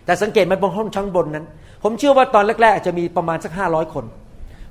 [0.05, 1.45] แต่สังเกตไหมบนห้องชั้นบนนั้น
[1.83, 4.05] ผมเชื่อว่าตอนแรก ๆ อาจจะมีประมาณสักห้าร้อยคน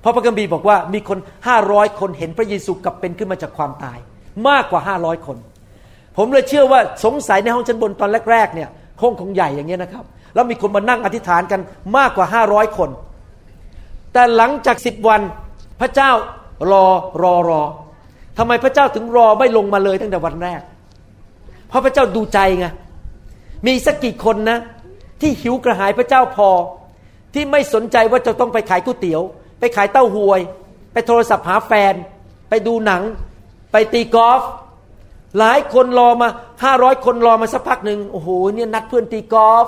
[0.02, 3.98] พราะพระคัมภีร์บอกว่ามีคนห้าร้อยคนเห็นพระเยซูกลับเป็นขึ้นมาจากความตาย
[4.48, 5.36] มากกว่าห้าร้อยคน
[6.16, 8.68] ผมเลยเชื่อว่าสงสัยในห้องชั้นบนตอนแรกๆเนี่ย
[9.02, 11.60] ห้องคงใหญ่อย่างเงี้ยนะครับ แล้วมีคนมานั่งอธิษฐานกัน
[11.96, 12.90] มากกว่าห้าร้อยคน
[14.12, 15.20] แต่หลังจากสิบวัน
[15.80, 16.10] พระเจ้า
[16.70, 16.86] รอ
[17.22, 17.62] รอรอ
[18.38, 20.60] ทำไมพระเจ้าถึงรอไม่ลงมาเลยตั้งแต่วันแรก
[21.68, 22.66] เพราะพระเจ้าดูใจไง
[23.66, 24.58] มีสักกี่คนนะ
[25.20, 26.48] ที่หิวกระหายพระเจ้าพอ
[27.34, 29.22] ที่ไม่สนใจว่าจะต้องไปขายก๋วยเตี๋ยว
[29.60, 30.40] ไปขายเต้าหวย
[30.92, 31.94] ไปโทรศัพท์หาแฟน
[32.48, 33.02] ไปดูหนัง
[33.72, 34.42] ไปตีกอล์ฟ
[35.38, 36.28] หลายคนรอมา
[36.64, 39.66] ห้าร้อยคนรอมาสักพักหนึ่งโอ้โหเนี่ยนัดเพื่อนตีกอล์ฟ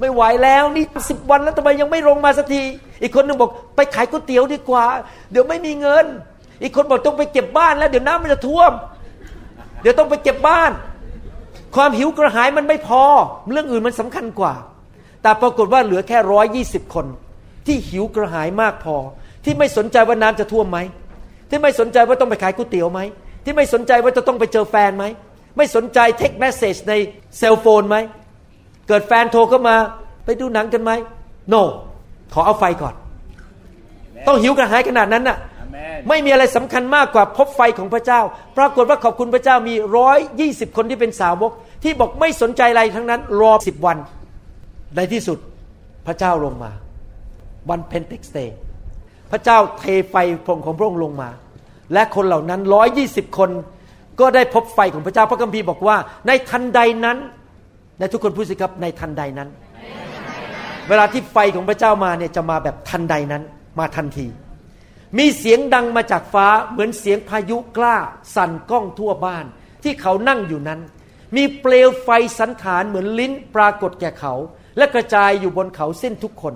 [0.00, 2.62] ไม่ไหวแล้วนี่สิบวันแล้วทำไมยังไม่ลงมาสักที
[3.02, 4.84] อีกคนหนึ่งบอกไปขายก๋วยเตี๋ยวดีกว่า
[5.30, 6.04] เดี๋ยวไม่มีเงิน
[6.62, 8.72] อีกคนบอกต้องไปเก็บบ้านแล้ว เดี๋ยวน้ำมันจะท่วม
[9.82, 10.70] เดี๋ยวต้องไปเก็บบ้าน
[11.74, 13.02] ความหิวกระหายมันไม่พอ
[13.52, 14.54] เรื่องอื่นมันสำคัญกว่า
[15.22, 17.06] แต่ปรากฏว่าเหลือแค่ร้อยยี่สิบคน
[17.66, 18.96] ที่หิวกระหายมากพอ
[19.44, 20.78] ที่ไม่สนใจว่าน้ำจะท่วมไหม
[21.50, 23.00] ที่ไม่สนใจว่าต้องไปขายก๋วยเตี๋ยวไหม
[23.44, 25.04] ที่ไม่สนใจว่าจะต้องไปเจอแฟนไหม
[25.56, 26.92] ไม่สนใจ text message ใน
[27.38, 27.96] cell phone ไหม
[28.88, 29.76] เกิดแฟนโทรเข้ามา
[30.24, 30.92] ไปดูหนังกันไหม
[31.52, 31.62] no
[32.32, 32.94] ขอเอาไฟก่อน
[34.26, 35.38] ต้องหิวกระหายขนาดนั้นน่ะ
[36.08, 38.20] ไม่มีอะไรสำคัญมากกว่าพบไฟของพระเจ้า
[38.56, 43.96] ปรากฏว่าขอบคุณพระเจ้ามีร้อยยี่สิบคนที่เป็นสาวก ที่บอกไม่สนใจอะไรทั้งนั้น รอสิบวัน
[44.96, 45.38] ในที่สุด
[46.06, 46.70] พระเจ้าลงมา
[47.70, 48.56] วันเพนเทคอสต์
[49.30, 50.14] พระเจ้าเทไฟ
[50.46, 51.30] พงของพระองค์ลงมา
[51.92, 53.50] และคนเหล่านั้นร้อยยี่สิบคน
[54.20, 55.96] ก็ได้พบไฟของพระเจ้าพระคัมภีร์บอกว่า
[56.26, 57.18] ในทันใดนั้น
[57.98, 59.48] ในทุกคนพูดสิครับในทันใดนั้น
[60.88, 63.42] เวลาที่ไฟของพระเจ้ามาเนี่ยจะมาแบบทันใดนั้น
[63.78, 64.26] มาทันที
[65.18, 67.96] มีเสียงดังมาจากฟ้าเหมือนเสียงพายุกล้า
[68.34, 69.44] สั่นก้องทั่วบ้าน
[69.82, 70.80] ที่เขานั่งอยู่นั้น
[71.36, 74.34] มีเปลวไฟสันฐานเหมือนลิ้นปรากฏแก่เขา
[74.76, 76.54] และกระจายอยู่บนเขาเส้นทุกคน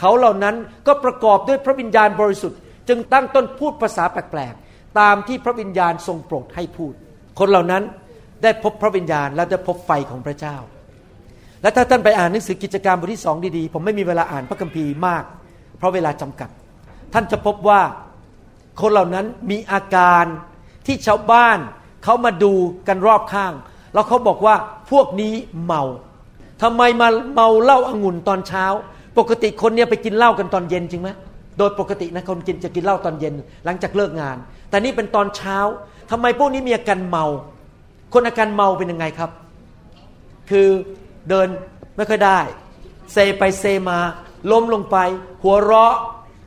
[0.00, 2.58] เขาเหล่านั้นก็ประกอบด้วยพระวิญญาณบริสุทธิ์
[2.88, 6.92] จึงตั้งต้นพูดภาษาแปลกๆ ตามที่พระวิญญาณทรงโปรดให้พูด
[7.38, 7.82] คนเหล่านั้น
[8.42, 10.56] ได้พบพระวิญญาณและได้พบไฟของพระเจ้า
[11.62, 15.24] และถ้าท่านไปอ่านหนังสือกิจการบทที่สองดีๆ ผมไม่มีเวลาอ่านพระคัมภีร์มาก
[15.78, 16.50] เพราะเวลาจำกัด
[17.12, 17.80] ท่านจะพบว่า
[18.80, 20.24] คนเหล่านั้นมีอาการ
[20.86, 21.58] ที่ชาวบ้าน
[22.04, 22.52] เขามาดู
[22.88, 23.52] กันรอบข้าง
[23.94, 24.54] แล้วเขาบอกว่า
[24.90, 25.34] พวกนี้
[25.64, 25.82] เมา
[26.62, 28.64] ทำไมมาเมาเหล้าอางุ่นตอนเช้า
[29.18, 31.10] ปกติคนเนี่ยไปกินเหล้ากันตอนเย็นจริงไหม
[31.58, 34.36] โดยปกตินะคนกินจะกินเหล้าตอนเย็นหลังจากเลิกงาน
[34.70, 35.58] แต่นี่เป็นตอนเช้า
[36.10, 37.24] ทำไมพวกนี้มีอาการเมา
[38.14, 39.30] คนอาการเมาเป็นยังไงครับ
[40.50, 40.66] คือ
[41.28, 41.48] เดิน
[41.96, 42.38] ไม่ค่อยได้
[43.12, 43.98] เซไปเซมา
[44.50, 44.96] ล้มลงไป
[45.42, 45.94] หัวเราะ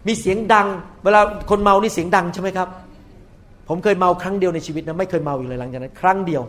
[0.08, 0.68] มีเสียงดัง
[1.04, 2.68] เวลาคนเมานี่เสียงดังใช่ไหมครับ
[3.70, 6.42] ผมเคยเมาครั้งเดียวในชีวิตนะไม่เคยเมาอีกเลยหลังจากนั้น ครั้งเดียว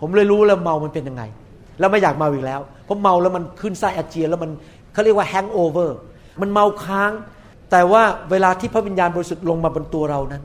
[0.00, 1.22] ผมเลยรู้แล้วเมามันเป็นยังไง
[1.78, 4.50] แล้วไม่อยากเมาอีกแล้วเพราะเมาแล้วมันขึ้นไส้อาเจียนแล้วมัน
[5.00, 5.98] เขาเรียกว่าแฮงโอเวอร์
[6.40, 7.12] มันเมาค้าง
[7.70, 10.42] แต่ว่าเวลาที่พระวิญญาณบริสุทธิ์ลงมาบนตัวเรานั้น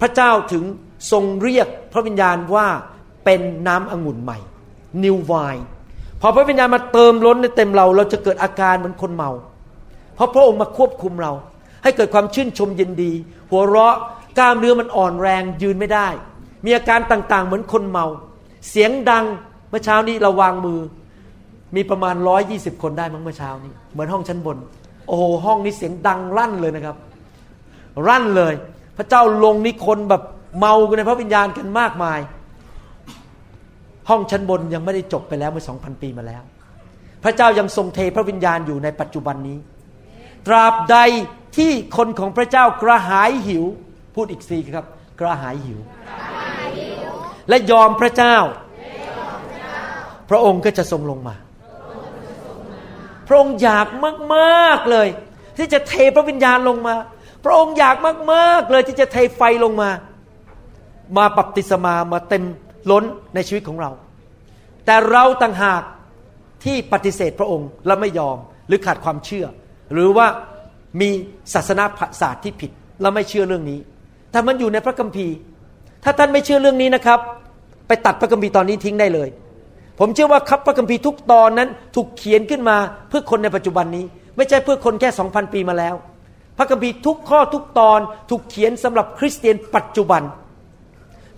[0.00, 0.64] พระเจ้าถึง
[1.12, 2.66] ทรงเรียกพระวิญญาณว่า
[3.24, 4.38] เป็นน้ำองุ่นใหม่
[5.02, 5.64] new wine
[6.20, 9.30] พอพระวิญญาณมาเติมล้นในเต็มเรา เราจะเกิดอาการเหมือนคนเมา
[10.14, 11.32] เพราะพระองค์มาควบคุมเรา
[11.82, 13.12] ให้เกิดความชื่นชมยินดี
[13.50, 13.96] หัวเราะ
[14.38, 16.08] กล้ามเนื้อมันอ่อนแรงยืนไม่ได้
[16.64, 18.06] มีอาการต่างๆ เหมือนคนเมา
[18.68, 19.24] เสียงดัง
[19.68, 20.80] เมื่อเช้านี้เราวางมือ
[21.76, 24.56] มีประมาณร้อยยี่สิบคนได้มั้งเมื่อเช้านี้ เหมือนห้องชั้นบน
[25.06, 26.96] โอ้โหห้องนี้เสียงดังรั่นเลยนะครับ
[28.06, 28.54] รั่นเลย
[28.96, 30.22] พระเจ้าลงนี่คนแบบ
[30.58, 32.20] เมากันในพระวิญญาณกันมากมาย
[34.08, 36.42] ห้องชั้นบนยังไม่ได้จบไปแล้วเมื่อสองพันปีมาแล้ว
[37.24, 39.58] พระเจ้ายังทรงเทพระวิญญาณอยู่ในปัจจุบันนี้
[40.46, 40.96] ตราบใด
[41.56, 43.64] ที่คนของพระเจ้ากระหายหิว
[44.14, 44.86] พูดอีกสีครับ
[45.20, 45.78] กระหายหิว
[47.48, 48.36] และยอมพระเจ้า
[50.30, 51.34] พระองค์ก็จะทรงลงมา
[53.32, 53.86] ระองค์อยาก
[54.34, 55.08] มากๆเลย
[55.58, 56.94] ที่จะเทพระวิญญาณลงมา
[57.44, 57.96] พระองค์อยาก
[58.32, 59.90] มากๆเลยที่จะเทไฟลงมา
[61.16, 62.44] มาปรับติสมามาเต็ม
[62.90, 63.90] ล้นในชีวิตของเรา
[64.86, 65.82] แต่เราต่างหาก
[66.64, 69.46] ที่ปฏิเสธพระองค์และไม่ยอมหรือขาดความเชื่อ
[69.92, 70.26] หรือว่า
[71.00, 71.08] มี
[71.54, 71.84] ศาสนา
[72.20, 73.78] ศาสตร์ที่ผิดและไม่เชื่อเรื่องนี้
[74.30, 75.34] แต่มันอยู่ในพระคัมภีร์
[76.04, 77.20] ถ้าท่านไม่เชื่อเรื่องนี้นะครับ
[77.88, 79.28] ไปตัดพระคัมภีร์ตอนนี้ทิ้งได้เลย
[80.00, 82.76] ผมเชื่อว่าคับพระคัมภีร์ทุกตอนนั้นถูกเขียนขึ้นมา
[83.08, 84.04] เพื่อคนในปัจจุบันนี้
[84.36, 85.94] ไม่ใช่เพื่อคนแค่สองพันปีมาแล้ว
[86.58, 90.22] พระคัมภีร์ทุกข้อทุกตอนถูกเขียนสำหรับคริสเตียนปัจจุบัน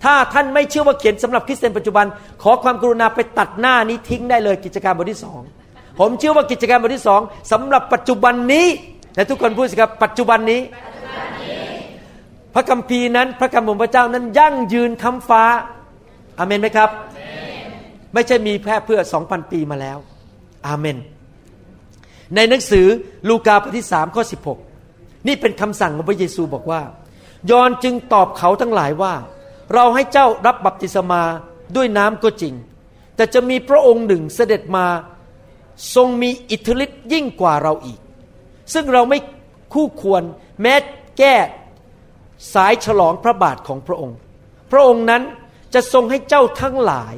[0.03, 2.05] ถ้าท่านไม่เชื่อว่าเขียนสำหรับคริสเตียนปัจจุบัน
[2.43, 5.39] ขอความกรุณาไปตัดหน้านี้ทิ้งได้เลยกิจการบทที่สอง
[5.99, 7.21] ผมเชื่อว่ากิจการบทที่สอง
[7.51, 8.67] สำหรับปัจจุบันนี้
[9.15, 10.61] และทุกคนพูดสิครับปัจจุบันนี้
[12.53, 15.43] พระคัมภีร์นั้น พระคำของพระเจ้านั้นยั่งยืนคำฟ้า
[16.39, 16.89] อาเมนไหมครับ
[18.13, 19.97] ไม่ใช่มีแค่เพื่อสองพันปีมาแล้ว
[20.67, 20.97] อาเมน
[22.35, 22.87] ในหนังสือ
[23.29, 24.59] ลูกาบทที่สามข้อสิบหก
[25.27, 26.81] นี่เป็นคำสั่งของพระเยซูบอกว่า
[27.51, 29.13] ยอนจึงตอบเขาทั้งหลายว่า
[29.73, 31.21] เราให้เจ้ารับบัพติศมา
[31.75, 32.53] ด้วยน้ำก็จริง
[33.15, 34.85] แต่จะมีพระองค์หนึ่งเสด็จมา
[35.95, 37.99] ทรงมีอิทธิฤทธิ์ยิ่งกว่าเราอีก
[38.73, 39.19] ซึ่งเราไม่
[39.73, 40.23] คู่ควร
[40.61, 40.73] แม้
[41.17, 41.35] แก้
[42.53, 44.17] สายฉลองพระบาทของพระองค์
[44.71, 45.23] พระองค์นั้น
[45.73, 47.15] จะทรงให้เจ้าทั้งหลาย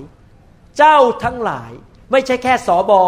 [0.77, 1.71] เจ้าทั้งหลาย
[2.11, 3.01] ไม่ใช่แค่สอบอ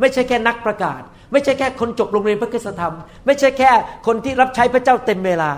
[0.00, 1.00] ไม่ใช่แค่นักประกาศ
[1.32, 2.94] ไม่ใช่แค่คนจบโรงเรียนพระคุณธรรม
[3.26, 3.70] ไม่ใช่แค่
[4.06, 5.50] คนที่รับใช้พระเจ้าเต็มเวลา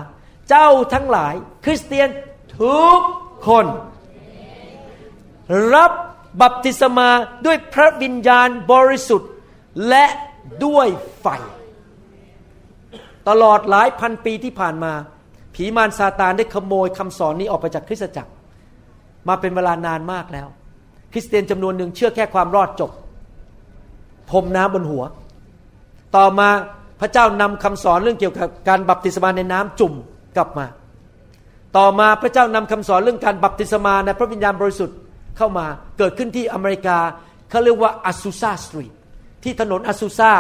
[0.49, 2.09] เจ้าทั้งหลาย คริสเตียน
[2.61, 3.01] ทุก
[3.47, 3.67] คน
[5.75, 5.93] รับ
[6.43, 7.09] บัพติศมา
[7.47, 9.31] ด้วยพระวิญญาณบริสุทธิ์
[9.89, 10.07] และ
[10.65, 10.89] ด้วย
[11.21, 11.27] ไฟ
[13.29, 14.93] ตลอดหลายพันปีที่ผ่านมา
[15.55, 18.33] ผีมารซาตานได้ขโมยคำสอนนี้ออกไปจากคริสตจักร
[19.29, 20.49] มาเป็นเวลานานมากแล้ว
[21.15, 22.91] คริสเตียนจำนวนหนึ่งเชื่อแค่ความรอดจบ
[24.31, 25.05] พรมน้ำบนหัว
[26.17, 26.49] ต่อมา
[27.01, 29.93] พระเจ้านำคำสอนเรื่องเกี่ยวกับการบัพติศมาในน้ำจุ่ม
[30.37, 30.67] กลับมา
[31.77, 34.97] ต่อมาพระเจ้านำคำสอนเรื่องการบัพติศมาในพระวิญญาณบริสุทธิ์
[35.37, 35.67] เข้ามา
[35.99, 36.99] เกิดขึ้นที่อเมริกา
[37.51, 38.93] เขาเรียกว่าอาซูซาสตรีท
[39.43, 40.33] ที่ถนนอาซูซา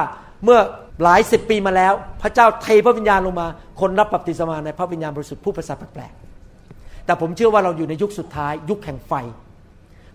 [0.45, 0.59] เมื่อ
[1.03, 3.47] หลายสิบปีมาแล้ว พระเจ้าเทพระวิญญาณลงมา
[3.81, 9.13] คนรับบัพติศมาในพระวิญญาณบริสุทธิ์ผู้ภาษาแปลกๆแต่ผมเชื่อว่าเราอยู่ในยุคสุดท้าย ยุคแห่งไฟ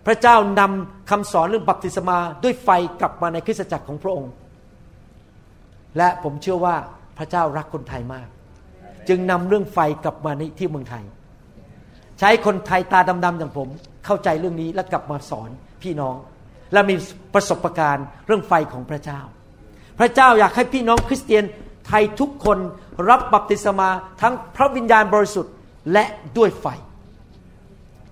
[0.06, 2.68] พระเจ้านำคำสอนเรื่องบัพติศมาด้วยไฟ
[3.00, 4.32] กลับมาในคริสตจักรของพระองค์
[5.98, 6.76] และผมเชื่อว่า
[7.18, 8.28] พระเจ้ารักคนไทยมาก
[9.08, 11.04] จึงนำเรื่องไฟกลับมาในที่เมืองไทย
[12.18, 13.68] ใช้คนไทยตาดำๆอย่างผม
[14.06, 15.50] เข้าใจเรื่องนี้และกลับมาสอน
[15.82, 16.16] พี่น้อง
[16.72, 16.94] และมี
[17.34, 19.20] ประสบการณ์เรื่องไฟของพระเจ้า
[19.98, 21.44] พระเจ้าอยากให้พี่น้องคริสเตียน
[21.86, 22.58] ไทยทุกคน
[23.10, 23.88] รับบัพติศมา
[24.20, 25.54] ทั้งพระวิญญาณบริสุทธิ์
[25.92, 26.04] และ
[26.36, 26.66] ด้วยไฟ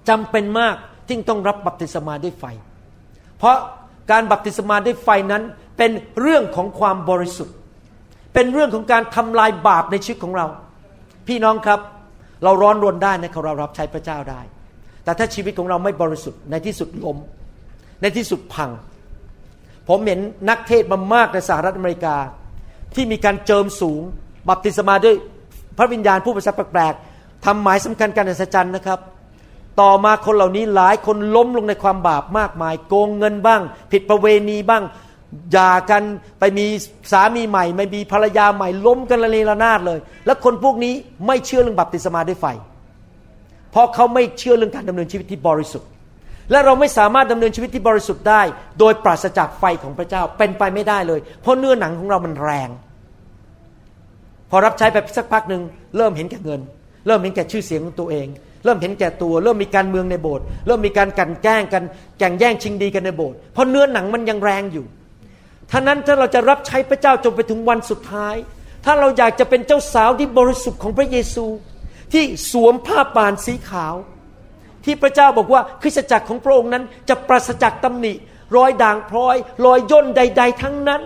[0.09, 0.77] จำเป็นมาก
[1.09, 2.45] ที่ต้องรับบัพติศมาด้วยไฟ
[3.39, 3.57] เพราะ
[4.11, 5.43] การบัพติศมาด้วยไฟนั้น
[5.79, 5.91] เป็น
[6.21, 7.55] เรื่องของความบริสุทธิ์
[8.35, 10.47] เป็นเรื่องของการทำลายบาปในชีวิตของเรา
[11.29, 11.81] พี่น้องครับ
[12.45, 14.41] เราร้อนรนได้นะครับเรารับใช้พระเจ้าได้
[15.05, 17.17] แต่ถ้าชีวิตของเราไม่บริสุทธิ์ในที่สุดล้ม
[18.03, 18.71] ในที่สุดพัง
[19.89, 22.17] ผมเห็นนักเทศมามากในสหรัฐอเมริกา
[22.95, 24.01] ที่มีการเจิมสูง
[24.49, 25.17] บัพติศมาด้วย
[25.79, 28.99] พระวิญญาณผู้ประสาแปลกๆทำหมายสำคัญการอัศจรรย์นะครับ
[29.81, 33.61] ต่อมาคนเหล่านี้หลายคนล้มลงในความบาปมากมาย โกงเงินบ้าง
[33.93, 34.83] ผิดประเวณีบ้าง
[35.53, 36.03] หย่ากัน
[36.39, 36.67] ไปมี
[37.13, 40.95] สามีใหม่ ไม่มีภรรยาใหม่ล้มกันระเนระนาดเลย แล้วคนพวกนี้
[41.27, 42.47] ไม่เชื่อเรื่องบัพติศมาด้วยไฟ
[43.71, 45.89] เพราะเขาไม่เชื่อเรื่องการดำเนินชีวิตที่บริสุทธิ์
[46.51, 48.43] และเราไม่สามารถดำเนินชีวิตที่บริสุทธิ์ได้
[48.79, 52.69] โดยปราศจากไฟของพระเจ้าเป็นไปไม่ได้เลย เพราะเนื้อหนังของเรามันแรง
[54.51, 55.63] พอรับใช้ไปสักพักหนึ่ง
[55.97, 56.61] เริ่มเห็นแก่เงิน
[57.07, 58.27] เริ่มเห็นแก่ชื่อเสียงของตัวเอง
[58.69, 61.83] เริ่มเห็นแก่ตัว เริ่มมีการเมืองในโบสถ์เริ่มมีการกันแกล้งกัน
[62.19, 64.87] แข่งแย่งชิงดีกันในโบสถ์เพราะเนื้อหนังมันยังแรงอยู่
[65.71, 68.37] ท่านั้นถ้าเราจะรับใช้พระเจ้าจนไปถึงวันสุดท้าย
[68.85, 71.47] ถ้าเราอยากจะเป็นเจ้าสาวที่บริสุทธิ์ของพระเยซู
[72.13, 73.95] ที่สวมผ้าป่านสีขาว
[74.85, 78.13] ที่พระเจ้าบอกว่าคริสตจักรของพระองค์นั้น จะปราศจากตำหนิ
[78.57, 81.03] รอยด่างพร้อย รอยย่นใด ๆ ทั้งนั้น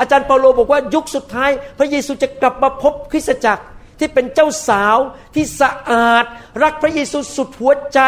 [0.00, 3.64] อาจารย์เปาโลบอกว่ายุคสุดท้าย พระเยซูจะกลับมาพบคริสตจักร
[3.98, 4.98] ที่เป็นเจ้าสาว
[5.34, 6.24] ที่สะอาด
[6.62, 8.00] รักพระเยซูสุดหัวใจ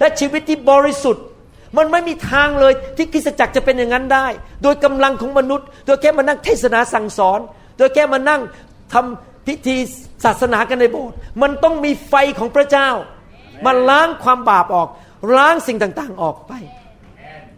[0.00, 1.24] และชีวิตที่บริสุทธิ์
[1.76, 4.26] มันไม่มีทางเลยที่คริสตจักรจะเป็นอย่างนั้นได้
[4.62, 7.40] โดยกำลังของมนุษย์ โดยแค่มานั่งเทศนาสั่งสอน
[7.78, 8.40] โดยแค่มานั่ง
[8.92, 9.76] ทำพิธี
[10.24, 12.88] ศาสนากันในโบสถ์มันต้องมีไฟของพระเจ้า
[13.66, 14.88] มาล้างความบาปออก
[15.36, 16.52] ล้างสิ่งต่างๆออกไป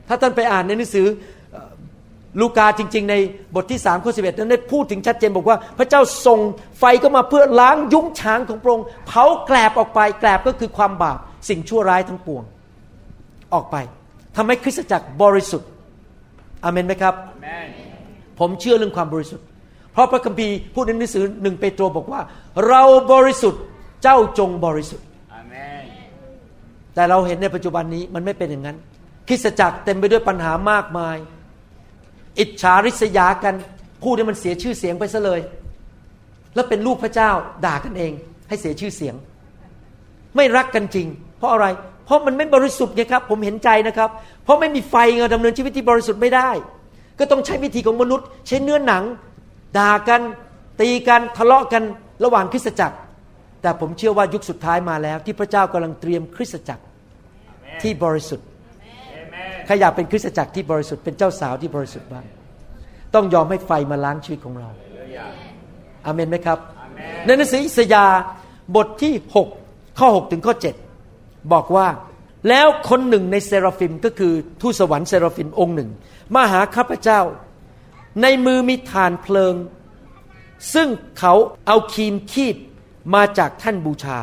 [0.08, 1.06] ถ้าท่านไปอ่านในหนังสือ
[2.40, 3.14] ลูกาจริง ๆ ใน
[3.54, 6.40] บทที่สามข้อสิบเอ็ดนั้นได้พูดถึงชัดเจนบอกว่า พระเจ้าส่ง
[6.78, 12.42] ไฟก็มาเพื่อล้างยุ้งฉางของพระองค์เผาแกลบออกไปแกลบก็คือความบาปสิ่งชั่วร้ายทั้งปวง
[13.54, 13.76] ออกไป
[14.36, 15.68] ทำให้คริสตจักรบริสุทธิ์
[16.64, 17.14] อเมนไหมครับ
[18.38, 19.46] ผมเชื่อเรื่องความบริสุทธิ์
[19.92, 22.20] เพราะพระคัมภีร์พูดในหนังสือหนึ่งเปโตรบอกว่า
[22.68, 23.62] เราบริสุทธิ์
[24.02, 25.06] เจ้าจงบริสุทธิ์
[26.94, 28.76] แต่เราเห็นในปัจจุบันนี้มันไม่เป็นอย่างนั้น
[29.28, 31.16] คริสตจักรเต็มไปด้วยปัญหามากมาย
[32.40, 33.54] อิจฉาริษยากัน
[34.02, 35.40] พูดให้มันเสียชื่อเสียงไปซะเลย
[36.54, 37.30] แล้วเป็นลูกพระเจ้า
[37.66, 38.12] ด่ากันเอง
[38.48, 39.14] ให้เสียชื่อเสียง
[40.36, 41.06] ไม่รักกันจริง
[41.38, 41.66] เพราะอะไร
[42.04, 44.10] เพราะมันไม่บริสุทธิ์ไงครับ ผมเห็นใจนะครับ
[44.44, 46.50] เพราะไม่มีไฟไงาดำเนินชีวิตที่บริสุทธิ์ไม่ได้
[47.18, 49.04] ก็ต้องใช้วิธีของมนุษย์ ใช้เนื้อหนัง
[49.78, 50.20] ด่ากัน
[50.80, 51.82] ตีกันทะเลาะกัน
[52.24, 52.96] ระหว่างคริสตจักร
[53.62, 56.84] แต่ผมเชื่อว่ายุคสุดท้ายมาแล้ว ที่พระเจ้ากำลังเตรียมคริสตจักร
[57.82, 58.46] ที่บริสุทธิ์
[59.68, 62.24] ใครอยากเป็นคริสตจักรที่บริสุทธิ์เป็นเจ้าสาวที่บริสุทธิ์บ้าง
[63.14, 64.68] ต้องยอมให้ไฟมาล้างชีวิตของเรา
[66.06, 66.58] อาเมนไหมครับ
[67.24, 68.04] ในหนังสืออิสยา
[68.76, 69.14] บทที่
[69.56, 70.54] 6 ข้อ 6 ถึงข้อ
[71.02, 71.88] 7 บอกว่า
[72.48, 75.90] แล้วคนหนึ่งในเซราฟิมก็คือทูตสวรรค์เซราฟิมองค์หนึ่ง
[76.34, 77.20] มาหาข้าพเจ้า
[78.22, 79.54] ในมือมีฐานเพลิง
[80.74, 81.34] ซึ่งเขา
[81.66, 82.56] เอาคีมคีด
[83.14, 84.18] มาจากท่านบูชา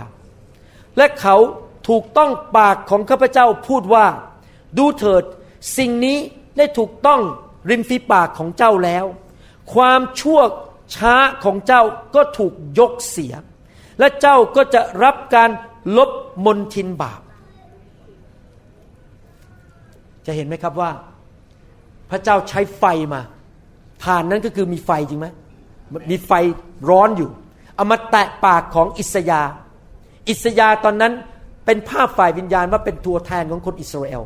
[0.98, 1.36] และเขา
[1.88, 4.06] ถูกต้องปากของข้าพเจ้าพูดว่า
[4.78, 5.24] ดูเถิด
[5.78, 6.18] สิ่งนี้
[6.58, 7.22] ได้ถูกต้อง
[7.70, 9.06] ริมฝีปากของเจ้าแล้ว
[9.74, 10.40] ความชั่ว
[10.96, 11.82] ช้าของเจ้า
[12.16, 13.34] ก็ถูกยกเสีย
[14.00, 15.50] และเจ้าก็จะรับการ
[15.98, 16.10] ลบ
[16.46, 17.22] มนทินบาป
[20.26, 20.92] จะเห็นไหมครับว่า
[22.10, 22.84] พระเจ้าใช้ไฟ
[23.14, 23.22] มา
[24.04, 25.28] ฐานนั้นก็คือมีไฟจริงไหม
[26.12, 26.32] มีไฟ
[26.90, 27.30] ร้อนอยู่
[27.76, 29.42] เอามาแตะปากของอิสยา
[30.30, 31.14] อิสยาตอนนั้น
[31.66, 34.24] เป็นภาพฝ่ายวิญญาณว่าเป็นตัวแทนของคนอิสราเอล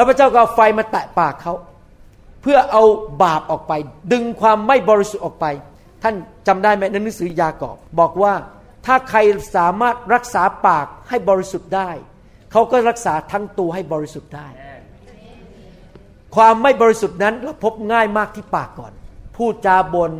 [0.00, 1.54] แล้วพระเจ้าก็เอาไฟมาแตะปากเขา
[2.42, 2.82] เพื่อเอา
[3.22, 3.72] บาปออกไป
[4.12, 5.46] ดึงความไม่บริสุทธิ์ออกไป
[6.02, 6.14] ท่าน
[6.46, 8.34] จำได้ไหมในหนังสือยากอบบอกว่า
[8.86, 9.18] ถ้าใคร
[9.56, 11.90] สามารถรักษาปากให้บริสุทธิ์ได้
[12.52, 14.48] เขาก็รักษาทั้งตัวให้บริสุทธิ์ได้
[16.36, 18.92] ความไม่บริสุทธิ์นั้นเราพบง่ายมากที่ปากก่อน
[19.36, 20.12] พูดจาบน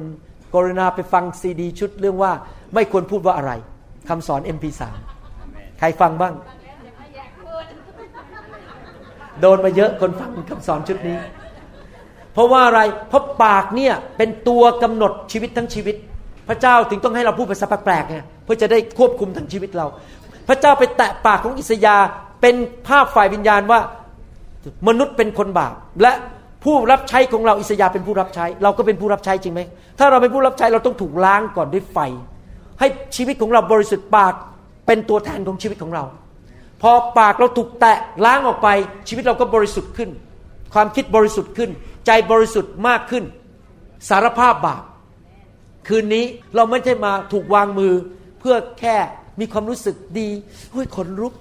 [0.55, 2.33] กรณาไปฟังซีดีชุดเรื่องว่า
[2.75, 3.53] ไม่ควรพูดว่าอะไร
[4.09, 4.83] คำสอน MP3
[5.79, 6.35] ใครฟังบ้าง
[9.41, 11.17] โดนมาเยอะคนฟังคำสอนชุดนี้
[12.35, 15.97] เพราะว่าอะไรเพราะปากเนี่ยเป็นตัวกำหนดชีวิตทั้งชีวิต
[16.49, 19.87] พระเจ้าถึงต้องให้เราพูดภาษาแปลกๆไงเพื่อจะได้ควบคุมทั้งชีวิตเรา
[20.49, 21.97] พระเจ้าไปแตะปากของอิสยา
[22.41, 22.55] เป็น
[22.89, 23.81] ภาพฝ่ายวิญญาณว่า
[24.89, 26.13] มนุษย์เป็นคนบาปและ
[26.65, 29.61] ผู้รับใช้ของเราอิสยาเป็นผู้รับใช้ เราก็เป็นผู้รับใช้จริงไหม
[29.99, 31.99] ถ้าเราเป็นผู้รับใช้เราต้องถูกล้างก่อนด้วยไฟ
[32.81, 34.35] ให้ชีวิตของเราบริสุทธิ์ปาก
[34.87, 36.05] เป็นตัวแทนของชีวิตของเรา
[36.83, 38.69] พอปากเราถูกแตะล้างออกไป
[39.09, 40.11] ชีวิตเราก็บริสุทธิ์ขึ้น
[40.75, 41.71] ความคิดบริสุทธิ์ขึ้น
[42.07, 43.25] ใจบริสุทธิ์มากขึ้น
[44.09, 44.83] สารภาพบาป
[45.89, 47.95] คืนนี้เราไม่ใช่มาถูกวางมือ
[48.41, 48.97] เพื่อแค่
[49.41, 50.29] มีความรู้สึกดี
[50.73, 51.33] เฮ้ยขนลุก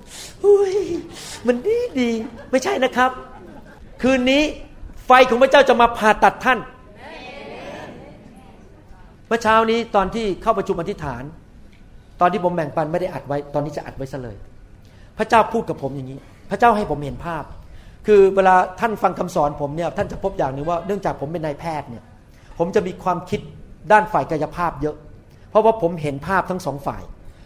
[0.42, 0.76] เฮ้ย
[1.48, 2.10] มันดีดี
[2.52, 3.12] ไม่ใช่นะครับ
[4.02, 4.44] คืนนี้
[5.06, 6.60] ไฟของพระเจ้าจะมาผ่าตัดท่าน
[9.28, 11.24] เมื่อเช้านี้ตอนที่เข้าประชุมอธิษฐาน
[12.22, 14.38] ตอนที่ผมแบ่งปันไม่ได้อัดไว้ ตอนนี้จะอัดไว้ซะเลย
[15.20, 17.44] พระเจ้าพูดกับผมอย่างนี้ พระเจ้าให้ผมเห็นภาพ
[18.08, 22.04] คือเวลาท่านฟังคำสอนผมเนี่ยท่านจะพบอย่างหนึ่งว่าเนื่องจากผมเป็นนายแพทย์เนี่ย
[22.58, 23.40] ผมจะมีความคิด
[23.92, 24.96] ด้านฝ่ายกายภาพเยอะ
[25.50, 27.04] เพราะว่าผมเห็นภาพทั้งสองฝ่าย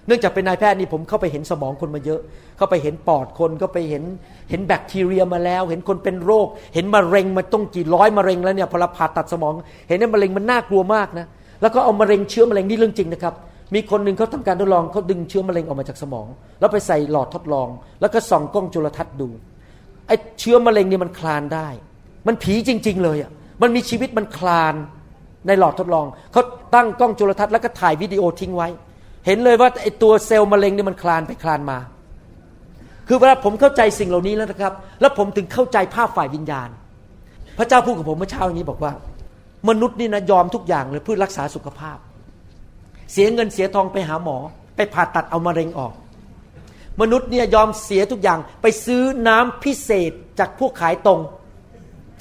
[0.08, 2.22] เนื่องจากเป็นนายแพทย์นี่ผมเข้าไปเห็นสมองคนมาเยอะ
[2.58, 4.04] เข้าไปเห็นปอดคนก็ไปเห็น
[4.50, 9.54] เห็นแบคทีเรียมาแล้ว เห็นคนเป็นโรค เห็นมะเร็งมาต้องกี่ร้อยมะเร็งแล้วเนี่ยพอเราผ่าตัดสมอง
[9.90, 11.26] เห็นว่ามะเร็งมันน่ากลัวมากนะ
[11.62, 13.34] แล้วก็เอามะเร็งเชื้อมะเร็งนี่เรื่องจริงนะครับ
[13.74, 16.28] มีคนหนึ่งเขาทำการทดลองเขาดึงเชื้อมะเร็งออกมาจากสมอง
[16.60, 17.68] แล้วไปใส่หลอดทดลอง
[18.02, 19.30] แล้วก็ส่องกล้องจุลทรรศน์ดู
[20.08, 21.68] ไอ้เชื้อมะเร็งนี่มันคลานได้
[22.28, 23.32] มันผีจริง ๆ เลยอะ
[23.62, 24.76] มันมีชีวิตมันคลาน
[25.48, 26.42] ในหลอดทดลองเขา
[26.76, 28.68] ตั้งกล้องจุลทรรศน์แล้วก็ถ่ายวิดีโอทิ้งไว้
[29.26, 31.78] เห็นเลยว่าไอ้ตัวเซลล์มะเร็งนี่มันคลานไปคลานมา
[33.08, 36.70] คือเวลาผมเข้าใจสิ่งเหล่านี้แล้วนะครับ แล้วผมถึงเข้าใจภาพฝ่ายวิญญาณ
[37.58, 38.92] พระเจ้าพูดกับผมเมื่อเช้าอย่างนี้บอกว่า
[39.70, 41.98] มนุษย์นี่นะยอมทุกอย่างเลยเพื่อรักษาสุขภาพ
[43.14, 44.38] เสียเงินเสียทองไปหาหมอ
[44.76, 45.94] ไปผ่าตัดเอามะเร็งออก
[47.02, 51.20] มนุษย์เนี่ยยอมเสียทุกอย่างไปซื้อน้ำพิเศษจากพวกขายตรง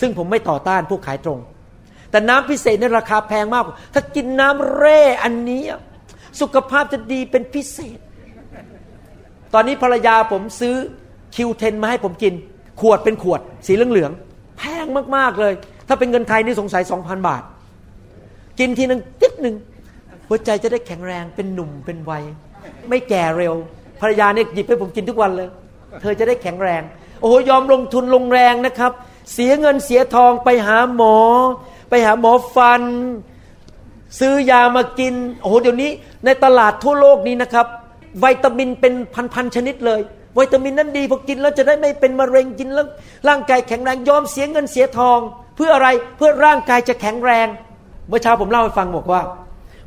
[0.01, 1.39] ซึ่งผมไม่ต่อต้านพวกขายตรง
[2.11, 5.63] แต่น้ำพิเศษนี่ราคาแพงมาก ถ้ากินน้ำเร่อันนี้
[6.41, 7.99] สุขภาพจะดีเป็นพิเศษ
[9.55, 10.75] ตอนนี้ภรรยาผมซื้อ
[11.37, 12.35] คิวเทนมาให้ผมกิน
[12.81, 15.53] ขวดเป็นขวด สีเหลืองๆแพงมากๆเลย
[15.89, 17.43] ถ้าเป็นเงินไทยนี่สงสัยสองพันบาท
[18.61, 19.57] กินทีนึงติดหนึ่ง
[20.33, 22.25] หัวใจจะได้แข็งแรงเป็นหนุ่มเป็นวัย
[22.89, 23.55] ไม่แก่เร็ว
[24.01, 25.49] ภรรยาเนี่ยหยิบให้ผมกินทุกวันเลย
[26.01, 26.83] เธอจะได้แข็งแรง
[27.21, 28.93] โอ้โหยอมลงทุนลงแรงนะครับ
[29.33, 31.17] เสียเงินเสียทองไปหาหมอ
[31.91, 32.83] ไปหาหมอฟัน
[34.21, 35.91] ซื้อยามากิน โอ้โหเดี๋ยวนี้
[36.25, 37.67] ในตลาดทั่วโลกนี้นะครับ
[38.23, 38.93] วิตามินเป็น
[39.35, 40.01] พันๆชนิดเลย
[40.39, 42.87] วิตามินนั้นดีพอกินแล้วจะได้ไม่เป็นมะเร็งกินแล้ว
[43.29, 45.19] ร่างกายแข็งแรงยอมเสียเงินเสียทอง
[45.57, 47.47] เพื่ออะไรเพื่อร่างกายจะแข็งแรง
[48.09, 49.23] เมื่อเช้าผมเล่าให้ฟังบอกว่า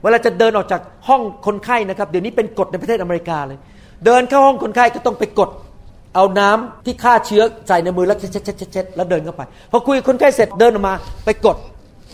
[0.06, 3.60] เวลาจะเดินออกจากห้องคนไข้นะครับ เดี๋ยวนี้เป็นกฎในประเทศอเมริกาเลย
[4.06, 5.50] เดินเข้าห้องคนไข้ก็ต้องไปกด
[6.16, 9.42] เอาน้ำที่ฆ่าเชื้อใส่ในมือแล้วเช็ดเช็ดเช็ดเช็ดแล้วเดินเข้าไป
[9.72, 10.94] พอคุยกับคนไข้เสร็จเดินออกมา
[11.26, 11.58] ไปกด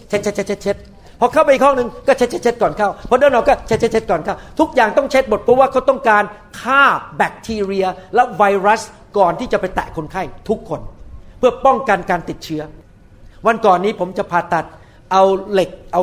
[0.09, 0.77] เช็ดเช็ดเช็ดเช็ดเช็ด
[1.19, 6.23] พอเข้าไปอีกห้องหนึ่งก็เช็ดเช็ดเช็ดก่อนเข้าพอเดินออกก็เช็ดเช็ดเช็ดก่อนเข้าทุกอย่างต้องเช็ดหมดเพราะว่าเขาต้องการ
[6.61, 6.83] ฆ่า
[7.17, 8.81] แบคทีเรียและไวรัส
[9.17, 10.81] ก่อนที่จะไปแตะคนไข้ทุกคน
[11.37, 12.61] เพื่อป้องกันการติดเชื้อ
[13.47, 14.65] วันก่อนนี้ผมจะผ่าตัด
[15.11, 16.01] เอาเหล็กเอา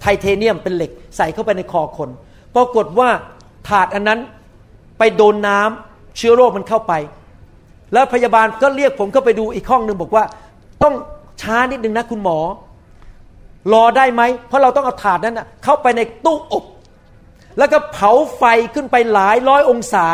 [0.00, 2.08] ไทเทเนียมเป็นเหล็ก ใส่เข้าไปในคอคน
[2.54, 3.08] ปรากฏว่า
[3.68, 4.20] ถาดอันนั้น
[4.98, 6.92] ไปโดนน้ำเชื้อโรคมันเข้าไป
[7.92, 10.24] แล้วพยาบาลก็เรียกผมเข้าไปดูอีกห้องหนึ่งบอกว่า
[10.82, 10.94] ต้อง
[11.42, 12.38] ช้านิดนึงนะคุณหมอ
[13.72, 16.64] รอได้ไหม เพราะเราต้องเอาถาดนั้นนะเข้าไปในตู้อบ
[17.58, 20.06] แล้วก็เผาไฟขึ้นไปหลายร้อยองศา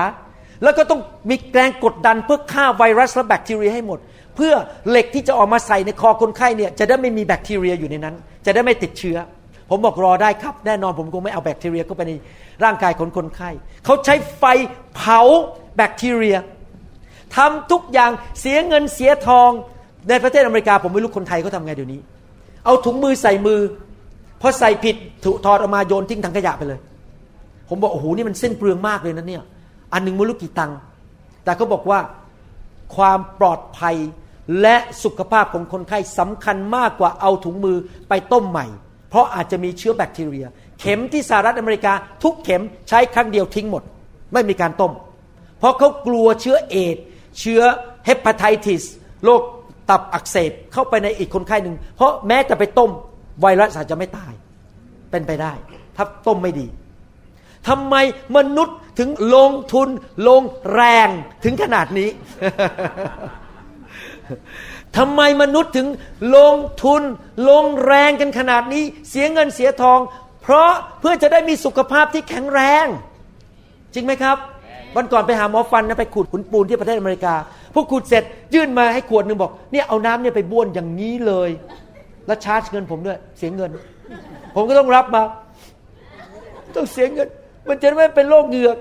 [0.63, 1.01] แล้วก็ต้อง
[1.31, 3.99] มีแรงกดดันเพื่อฆ่าไวรัสและแบคทีเรียให้หมด
[4.37, 4.53] เพื่อ
[4.91, 8.15] เหล็กที่จะออกมาใส่ในคอคนไข้เนี่ยจะได้ไม่มีแบคทีเรียอยู่ในนั้น
[8.47, 9.17] จะได้ไม่ติดเชื้อ
[9.71, 12.13] ผมบอกรอได้ครับ แน่นอนผมคงไม่เอาแบคทีเรียเข้าไปใน
[12.65, 13.51] ร่างกายของคนไข้
[13.85, 14.45] เขาใช้ไฟ
[14.97, 15.21] เผา
[15.77, 16.37] แบคทีเรีย
[17.37, 18.11] ทำทุกอย่าง
[18.41, 19.51] เสียเงินเสียทอง
[20.09, 22.01] ในประเทศอเมริกาผมไม่รู้คนไทยเขาทำไงเดี๋ยวนี้
[22.65, 23.61] เอาถุงมือใส่มือ
[24.41, 26.81] พอใส่ผิดถูถอดออกมาโยนทิ้งถังขยะไปเลย
[27.69, 29.43] ผมบอกโอ้โหนี่มันเส้นเปลืองมากเลยนะเนี่ย
[29.93, 30.77] อันหนึ่งไม่รู้กี่ตังค์
[31.45, 31.99] แต่เขาบอกว่า
[32.97, 33.97] ความปลอดภัย
[34.61, 37.77] และสุขภาพของคนไข้สำคัญมากกว่าเอาถุงมือ
[38.09, 38.67] ไปต้มใหม่
[39.11, 40.47] เพราะอาจจะมีเชื้อแบคทีเรีย
[40.81, 41.93] เข็มที่สหรัฐอเมริกา
[42.23, 43.83] ทุกเข็มใช้ครั้งเดียวทิ้งหมด
[44.33, 44.93] ไม่มีการต้ม
[45.59, 46.97] เพราะเขากลัวเชื้อเอด
[47.41, 47.63] เชื้อ
[48.05, 48.85] เฮปาไทติส
[49.25, 49.43] โรค
[49.91, 52.91] ตับอักเสบเข้าไปในอีกคนไข้หนึ่ง เพราะแม้จะไปต้ม
[53.41, 54.33] ไวรัสอาจจะไม่ตาย
[55.11, 55.53] เป็นไปได้
[55.97, 56.67] ถ้าต้มไม่ดี
[57.69, 57.95] ทำไม
[58.37, 59.89] มนุษย์ถึงลงทุน
[60.29, 60.43] ลง
[60.75, 61.09] แรง
[61.45, 62.09] ถึงขนาดนี้
[64.97, 65.89] ทำไมมนุษย์ถึง
[66.37, 67.03] ลงทุน
[67.51, 69.99] ลงแรงกันขนาดนี้ เสียเงินเสียทอง
[70.43, 70.71] เพราะ
[71.01, 72.87] เพื่อจะได้มีสุขภาพที่แข็งแรง
[73.95, 74.37] จริงไหมครับ
[74.97, 77.35] วันก่อนไปหาหมอฟันนะไปขูดขุนปูนที่ประเทศอเมริกา
[77.75, 78.25] พวกขูดเสร็จ
[78.55, 81.51] ยื่นมาให้ขวดหนึ่งบอกเนี่ยเอาน้ำเนี่ยไปบ้วนอย่างนี้เลย
[82.27, 83.71] แล้วชาร์จเงินผมด้วย เสียเงิน
[84.55, 85.23] ผมก็ต้องรับมา
[86.77, 87.29] ต้องเสียเงิน
[87.69, 88.77] มันจะไม่เป็นโรคเหงือก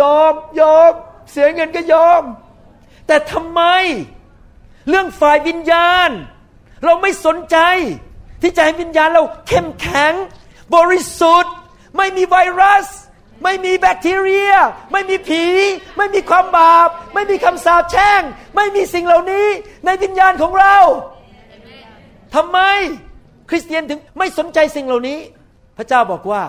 [0.00, 0.92] ยอมยอม
[1.32, 2.22] เสียเงินก็ยอม
[3.06, 3.62] แต่ทำไม
[4.88, 6.10] เรื่องฝ่ายวิญญาณ
[6.84, 7.56] เราไม่สนใจ
[8.42, 10.12] ที่จะให้วิญญาณเราเข้มแข็ง
[10.74, 11.54] บริสุทธิ์
[11.96, 12.86] ไม่มีไวรัส
[13.44, 14.52] ไม่มีแบคทีเรีย
[14.92, 15.44] ไม่มีผี
[15.96, 18.22] ไม่มีความบาป ไม่มีคำสาปแช่ง
[18.56, 19.46] ไม่มีสิ่งเหล่านี้
[19.84, 20.76] ในวิญญาณของเรา
[22.34, 22.58] ทำไม
[23.50, 25.18] คริสเตียนถึงไม่สนใจสิ่งเหล่านี้
[25.76, 26.42] พระเจ้าบอกว่า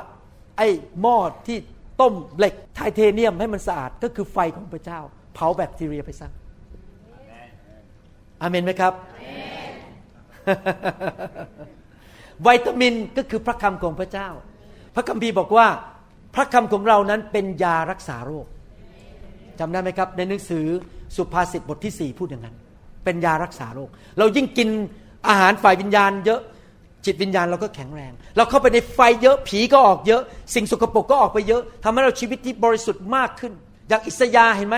[0.58, 0.68] ไอ้
[1.02, 1.18] หม้อ
[1.48, 1.58] ที่
[2.02, 5.00] ต้มเหล็กไทเทเนียมให้มันสะอาดก็คือไฟของพระเจ้า
[5.34, 6.30] เผาแบคทีเรียไปซะ
[8.42, 8.94] อาเมนไหมครับ
[12.46, 14.30] วิตามินก็คือพระคำของพระเจ้า
[14.96, 15.68] พระคัมภีร์บอกว่า
[16.36, 18.46] พระคำของเรานั้นเป็นยารักษาโรค
[19.60, 20.66] จำได้ไหมครับ ในหนังสือ
[21.16, 22.56] สุภาษิตบทที่สี่พูดอย่างนั้น
[23.04, 24.70] เป็นยารักษาโรค เรายิ่งกิน
[25.28, 26.42] อาหารฝ่ายวิญญาณเยอะ
[27.06, 30.22] จิตวิญญาณเราก็แข็งแรง เราเข้าไปในไฟเยอะผีก็ออกเยอะ
[30.56, 33.54] สิ่งสกปรกก็ออกไปเยอะทำให้เราชีวิตที่บริสุทธิ์มากขึ้น
[33.88, 34.78] อย่างอิสยาเห็นไหม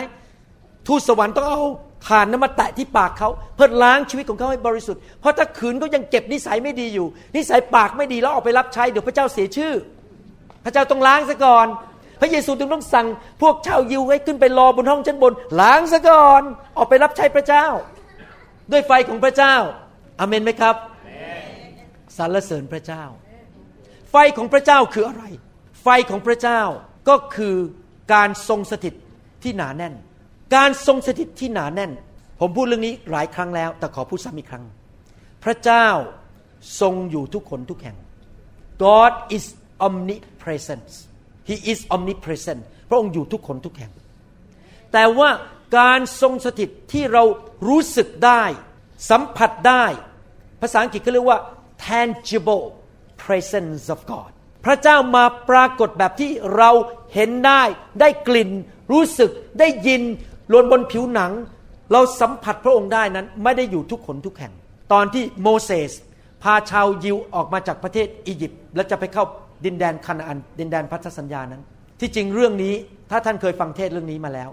[0.88, 1.62] ทูตสวรรค์ต้องเอา
[2.08, 9.74] ฐานน้ำมาแตะที่ปากเขาเพื่อล้างชีวิตของเขาให้บริสุทธิ์เพราะถ้าขืนก็ยังเก็บนิสัยไม่ดีอยู่ นิสัยปากไม่ดีแล้วออกไปรับใช้เดี๋ยวพระเจ้าเสียชื่อ
[10.66, 11.68] พระเจ้าต้องล้างซะก่อน
[12.22, 13.08] พระเยซูจึงต้องสั่ง
[13.42, 16.42] พวกชาวยิวให้ขึ้นไปรอบนห้องชั้นบน ล้างซะก่อน
[16.78, 17.66] ออกไปรับใช้พระเจ้า
[18.72, 19.56] ด้วยไฟของพระเจ้า
[20.20, 20.76] อาเมนไหมครับ
[22.18, 23.04] สรรเสริญพระเจ้า
[24.12, 25.24] ไฟของพระเจ้าคืออะไร
[25.84, 26.62] ไฟของพระเจ้า
[27.10, 27.56] ก็คือ
[28.14, 28.94] การทรงสถิต
[29.44, 29.94] ที่หนาแน่น
[30.56, 31.92] การทรงสถิตที่หนาแน่น
[32.40, 34.66] ผมพูดเรื่องนี้หลายครั้งแล้ว แต่ขอพูดซ้ำอีกครั้ง
[35.44, 35.88] พระเจ้า
[36.82, 37.98] ทรงอยู่ทุกคนทุกแห่ง
[38.84, 39.46] God is
[39.88, 40.90] omnipresent
[41.50, 43.92] He is omnipresent พระองค์อยู่ทุกคนทุกแห่ง
[44.94, 45.30] แต่ว่า
[45.78, 47.24] การทรงสถิตที่เรา
[47.68, 48.44] รู้สึกได้
[49.10, 49.86] สัมผัสได้
[50.62, 51.40] ภาษาอังกฤษเขาเรียกว่า
[51.88, 52.66] tangible
[53.24, 54.32] presence of God
[54.66, 56.72] พระเจ้ามาปรากฏแบบที่เรา
[57.14, 57.64] เห็นได้
[58.02, 58.50] ได้กลิ่น
[58.92, 60.02] รู้สึกได้ยิน
[60.52, 61.32] ลวนบนผิวหนัง
[61.92, 64.54] เราสัมผัสพระองค์ได้นั้น ไม่ได้อยู่ทุกคนทุกแห่ง
[64.94, 65.92] ตอนที่โมเสส
[66.44, 69.24] พาชาวยิวออกมาจากประเทศอียิปต์และจะไปเข้า
[69.66, 71.64] ดินแดนคานาอัน ดินแดนพันธสัญญานั้น
[72.00, 72.74] ที่จริงเรื่องนี้
[73.12, 74.50] ถ้าท่านเคยฟังเทศเรื่องนี้มาแล้ว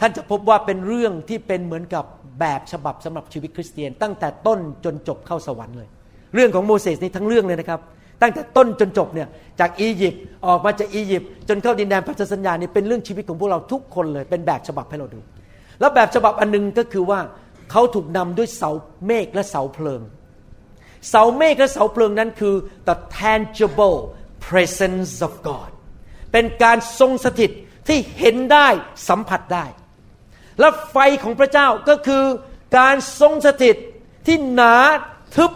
[0.00, 2.04] ท่านจะพบว่าเป็นเรื่องที่เป็นเหมือนกับ
[2.40, 5.88] แบบฉบับสำหรับชีวิตคริสเตียน ตั้งแต่ต้นจนจบเข้าสวรรค์เลย
[6.34, 7.80] เรื่องของโมเสสนี่ทั้งเรื่องเลยนะครับ
[8.22, 9.28] ตั้งแต่ต้นจนจบเนี่ย
[9.60, 15.20] จากอียิปต์ออกมาจากอียิปต์จนเข้าดินแดนพันธสัญญาเนี่ยเป็นเรื่องชีวิตของพวกเราทุกคนเลย เป็นแบบฉบับให้เราดู
[15.80, 17.20] แล้วแบบฉบับอันนึงก็คือว่า
[17.70, 18.70] เขาถูกนำด้วยเสา
[19.06, 20.02] เมฆและเสาเพลิง
[21.10, 22.54] เสาเมฆและเสาเพลิงนั้นคือ
[22.88, 23.98] the tangible
[24.46, 25.70] presence of God
[26.32, 27.50] เป็นการทรงสถิต
[27.88, 28.68] ที่เห็นได้
[29.08, 29.64] สัมผัสได้
[30.60, 32.24] และไฟของพระเจ้าก็คือ
[32.78, 33.76] การทรงสถิต
[34.26, 34.74] ที่หนา
[35.36, 35.52] ทึบ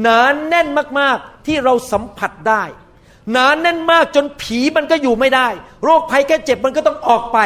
[0.00, 0.68] หนาแน่น
[1.00, 1.18] มาก
[1.50, 2.64] ที่เราสัมผัสได้
[3.32, 5.48] หนาแน่นมากจนผีมันก็อยู่ไม่ได้
[5.84, 7.38] โรคภัยแค่เจ็บมันก็ต้องออกไป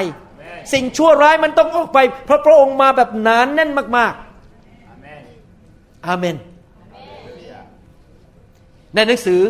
[0.72, 6.36] สิ่งชั่วร้ายมันต้องออกไป เพราะพระองค์มาแบบหนานแน่นมากๆอาเมน
[8.94, 9.40] ในหนังสือ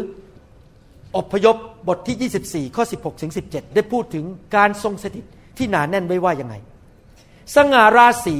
[1.16, 1.56] อพยพ
[1.88, 4.24] บทที่ 24 ข้อ 16 ถึง 17 ได้พูดถึง
[4.56, 5.24] การทรงสถิต
[5.58, 6.54] ที่หนาแน่นไว้ว่ายังไง
[7.56, 8.36] สง่าราศี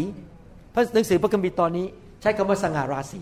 [0.75, 1.87] พระหนังสือพระคัมภีร์ตอนนี้
[2.21, 3.21] ใช้คำว่าสง่าราศี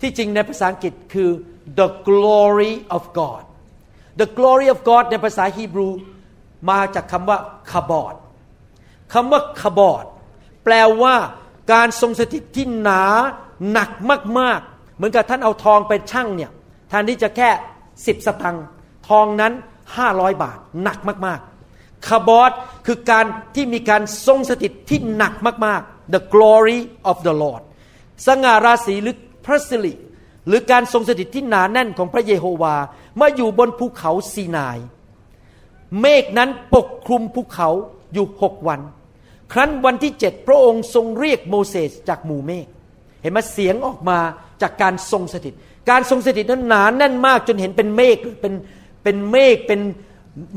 [0.00, 1.30] ที่จริงในภาษาอังกฤษคือ
[1.78, 3.42] the glory of God
[4.20, 5.88] the glory of God ในภาษาฮีบรู
[6.70, 7.38] มาจากคำว่า
[7.70, 8.14] คาบอด
[9.12, 10.04] คำว่าคาบอด
[10.64, 11.14] แปลว่า
[11.72, 13.04] การทรงสถิตที่หนา
[13.72, 13.90] หนัก
[14.38, 16.50] มากๆ เหมือนกับท่านเอาทองไปชั่งเนี่ย
[16.88, 17.50] แทนที่จะแค่
[18.06, 18.66] สิบสตังค์
[19.08, 19.52] ทองนั้น
[19.96, 22.50] ห้าร้อยบาท หนักมากๆคาบอด
[22.86, 25.32] คือการที่มีการทรงสถิตที่หนัก
[25.66, 26.78] มากๆ the glory
[27.10, 27.62] of the Lord
[28.26, 29.92] สง่าราศีหรือพระสิริ
[30.48, 32.76] หรือการทรงสถิตที่หนาแน่นของพระเยโฮวา
[33.20, 34.78] มาอยู่บนภูเขาซีนาย
[36.00, 37.68] เมฆนั้นปกคลุมภูเขา
[38.12, 38.80] อยู่หกวัน
[39.52, 42.66] ครั้นวันที่เจ็ดพระองค์ทรงเรียกโมเสสจากหมู่เมฆ
[43.22, 44.18] เห็นไหมเสียงออกมา
[44.62, 45.54] จากการทรงสถิต
[45.90, 48.54] การทรงสถิตนั้นหนาแน่นมากจนเห็นเป็นเมฆเป็น
[49.02, 49.80] เป็นเมฆเป็น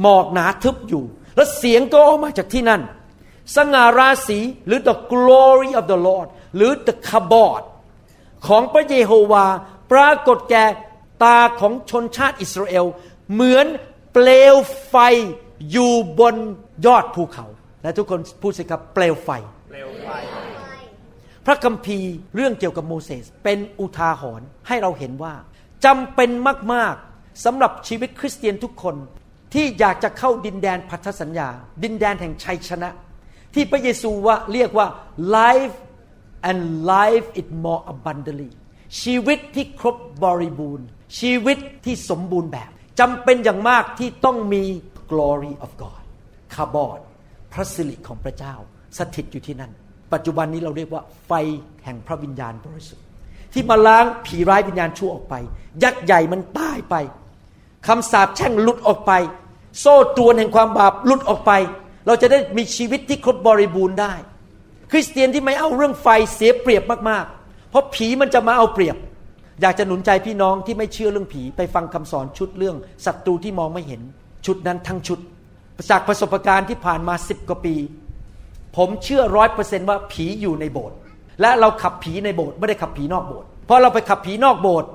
[0.01, 1.03] หมอกหนาทึบอยู่
[1.36, 2.81] แล้วเสียงก็ออกมาจากที่นั่น
[3.55, 7.61] สง่าราศีหรือ the glory of the Lord หรือ the kabod
[8.47, 9.45] ของพระเยโฮวา
[9.91, 10.65] ปรากฏแก่
[11.23, 12.86] ตาของชนชาติอิสราเอล
[13.33, 13.65] เหมือน
[14.13, 14.55] เปลว
[14.89, 14.95] ไฟ
[15.71, 16.36] อยู่บน
[16.86, 17.45] ยอดภูเขา
[17.81, 19.29] และทุกคนพูดสิครับเปลวไฟ
[21.45, 25.33] พระคัมภีร์เรื่องเกี่ยวกับโมเสสเป็นอุทาหรณ์ให้เราเห็นว่า
[25.86, 26.29] จำเป็น
[26.73, 28.95] มาก ๆสำหรับชีวิตคริสเตียนทุกคน
[29.53, 31.49] ที่อยากจะเข้าดินแดนพันธสัญญา
[31.83, 32.89] ดินแดนแห่งชัยชนะ
[33.53, 34.88] ที่พระเยซูว่าเรียกว่า
[35.38, 35.75] life
[36.49, 36.59] and
[36.93, 38.51] life it more abundantly
[39.01, 40.88] ชีวิตที่ครบบริบูรณ์
[41.19, 44.63] ชีวิตที่สมบูรณ์แบบจำเป็นอย่างมากที่ต้องมี
[45.11, 46.01] glory of God
[46.53, 46.99] คาบอด
[47.53, 48.55] พระสิริของพระเจ้า
[48.97, 49.71] สถิตอยู่ที่นั่น
[50.13, 51.31] ปัจจุบันนี้เราเรียกว่าไฟ
[51.83, 53.05] แห่งพระวิญญาณบริสุทธิ์
[53.53, 55.36] ที่มาล้างผีร้ายวิญญาณชั่วออกไป
[55.83, 56.95] ยักษ์ใหญ่มันตายไป
[57.88, 59.11] คำสาปแช่งหลุดออกไป
[59.79, 61.51] โซ่ตรวนแห่งความบาปหลุดออกไป
[62.07, 64.13] เราจะได้มีชีวิตที่ครบบริบูรณ์ได้
[64.91, 67.36] คริสเตียนที่ไม่เอาเรื่องไฟเสียเปรียบมากๆ
[67.76, 68.97] ราะผีมันจะมาเอาเปรียบ
[69.61, 74.01] อยากจะหนุนใจพี่น้องที่ไม่เชื่อเรื่องผีไปฟังคำสอนชุดเรื่องศัตรูที่มองไม่เห็น
[74.45, 75.19] ชุดนั้นทั้งชุด
[75.91, 77.76] จากประสบการณ์ที่ผ่านมาสิบกว่าปี
[78.78, 80.97] ผมเชื่อร้อยเปอร์เซนว่าผีอยู่ในโบสถ์
[81.41, 84.89] และเราขับผีในโบสถ์ไม่ได้ขับผีนอกโบสถ์พอเราไปขับผีนอกโบสถ์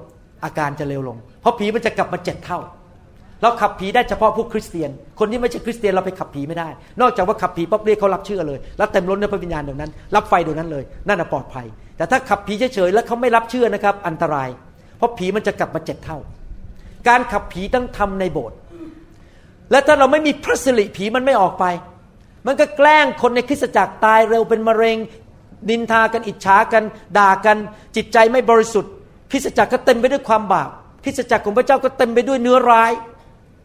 [0.45, 2.59] อาการจะเร็วลง เพราะผีมันจะกลับมาเจ็ดเท่า
[3.43, 6.69] เราขับผีได้เฉพาะพวกคริสเตียน คนที่ไม่ใช่คริสเตียนเราไปขับผีไม่ได้
[7.01, 11.67] นอกจากว่าขับผีปั๊บเรียกเขารับเชื่อเลย แล้วเต็มล้นด้วยพระวิญญาณเดี๋ยวนั้น รับไฟเดี๋ยวนั้นเลย นั่นปลอดภัย
[12.01, 14.49] แต่ถ้าขับผีเฉยๆแล้วเขาไม่รับเชื่อนะครับ อันตราย
[14.97, 16.19] เพราะผีมันจะกลับมาเจ็ดเท่า
[17.09, 18.59] การขับผีต้องทำในโบสถ์
[19.71, 21.65] และถ้าเราไม่มีพระสิริผีมันไม่ออกไป
[22.47, 24.97] มันก็แกล้งคนในคริสตจักรตายเร็วเป็นมะเร็ง
[25.69, 26.83] นินทากันอิจฉากัน
[27.19, 27.57] ด่ากัน
[27.97, 28.93] จิตใจไม่บริสุทธิ์
[29.31, 30.71] คริสตจักรก็เต็มไปด้วยความบาป
[31.05, 32.93] คริสตจักรของพระเจ้าก็เต็มไปด้วยเนื้อร้าย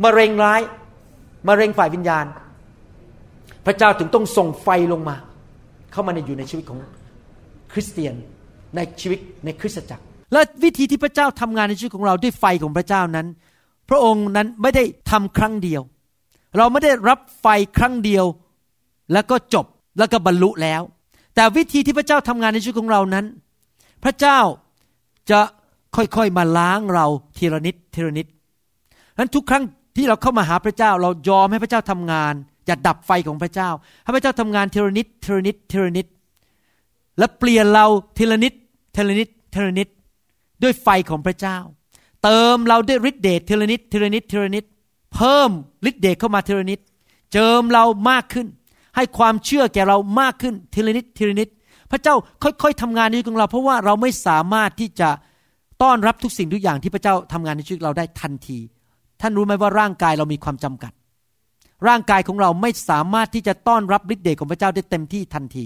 [0.03, 0.61] มะเร็งร้าย
[1.47, 2.25] มะเร็งฝ่ายวิญญาณ
[3.65, 5.15] พระเจ้าถึงต้องส่งไฟลงมา
[5.91, 6.79] เข้ามาในอยู่ในชีวิตของ
[7.75, 8.15] คริสเตียน
[8.75, 10.03] ในชีวิตในคริสตจักร
[10.33, 13.27] และวิธีที่พระเจ้าทำงานในชีวิตของเราด้วยไฟของพระเจ้านั้น
[13.89, 15.81] พระองค์นั้นไม่ได้ทำครั้งเดียว
[16.57, 17.47] เราไม่ได้รับไฟ
[17.77, 18.25] ครั้งเดียว
[19.13, 19.65] แล้วก็จบ
[19.99, 20.81] แล้วก็บรรลุแล้ว
[21.35, 23.25] แต่วิธีที่พระเจ้าทำงานในชีวิตของเรานั้น
[24.03, 24.39] พระเจ้า
[25.29, 25.39] จะ
[25.95, 27.05] ค่อยๆมาล้างเรา
[27.37, 28.27] ทีละนิดทีละนิด
[29.17, 29.63] นั้นทุกครั้ง
[29.95, 32.33] ที่เราเข้ามาหาพระเจ้า เรายอมให้พระเจ้าทำงาน
[32.65, 33.69] อย่าดับไฟของพระเจ้า
[34.03, 36.05] ให้พระเจ้าทำงานทีละนิดทีละนิดทีละนิด
[37.17, 37.85] และเปลี่ยนเรา
[38.17, 38.53] ทีละนิด
[38.95, 39.87] ทีละนิดทีละนิด
[40.63, 41.57] ด้วยไฟของพระเจ้า
[42.23, 44.65] เติมเราด้วยฤทธิเดชทีละนิดทีละนิดทีละนิด
[45.13, 45.49] เพิ่ม
[45.89, 46.79] ฤทธิเดชเข้ามาทีละนิด
[47.33, 48.47] เจิมเรามากขึ้น
[48.95, 51.49] ให้ความเชื่อแก่เรามากขึ้นทีละนิดทีละนิด
[51.91, 55.09] พระเจ้าค่อยๆทำงานในชีวิตของเรา เพราะว่าเราไม่สามารถที่จะ
[55.81, 58.59] ต้อนรับทุกสิ่งทุกอย่างที่พระเจ้าทำงานในชีวิตเราได้ทันที
[59.21, 60.91] ท่านรู้ไหมว่าร่างกายเรามีความจำกัด
[61.87, 65.65] ร่างกายของเราไม่สามารถที่จะต้อนรับฤทธิ์เดชของพระเจ้าได้เต็มที่ทันที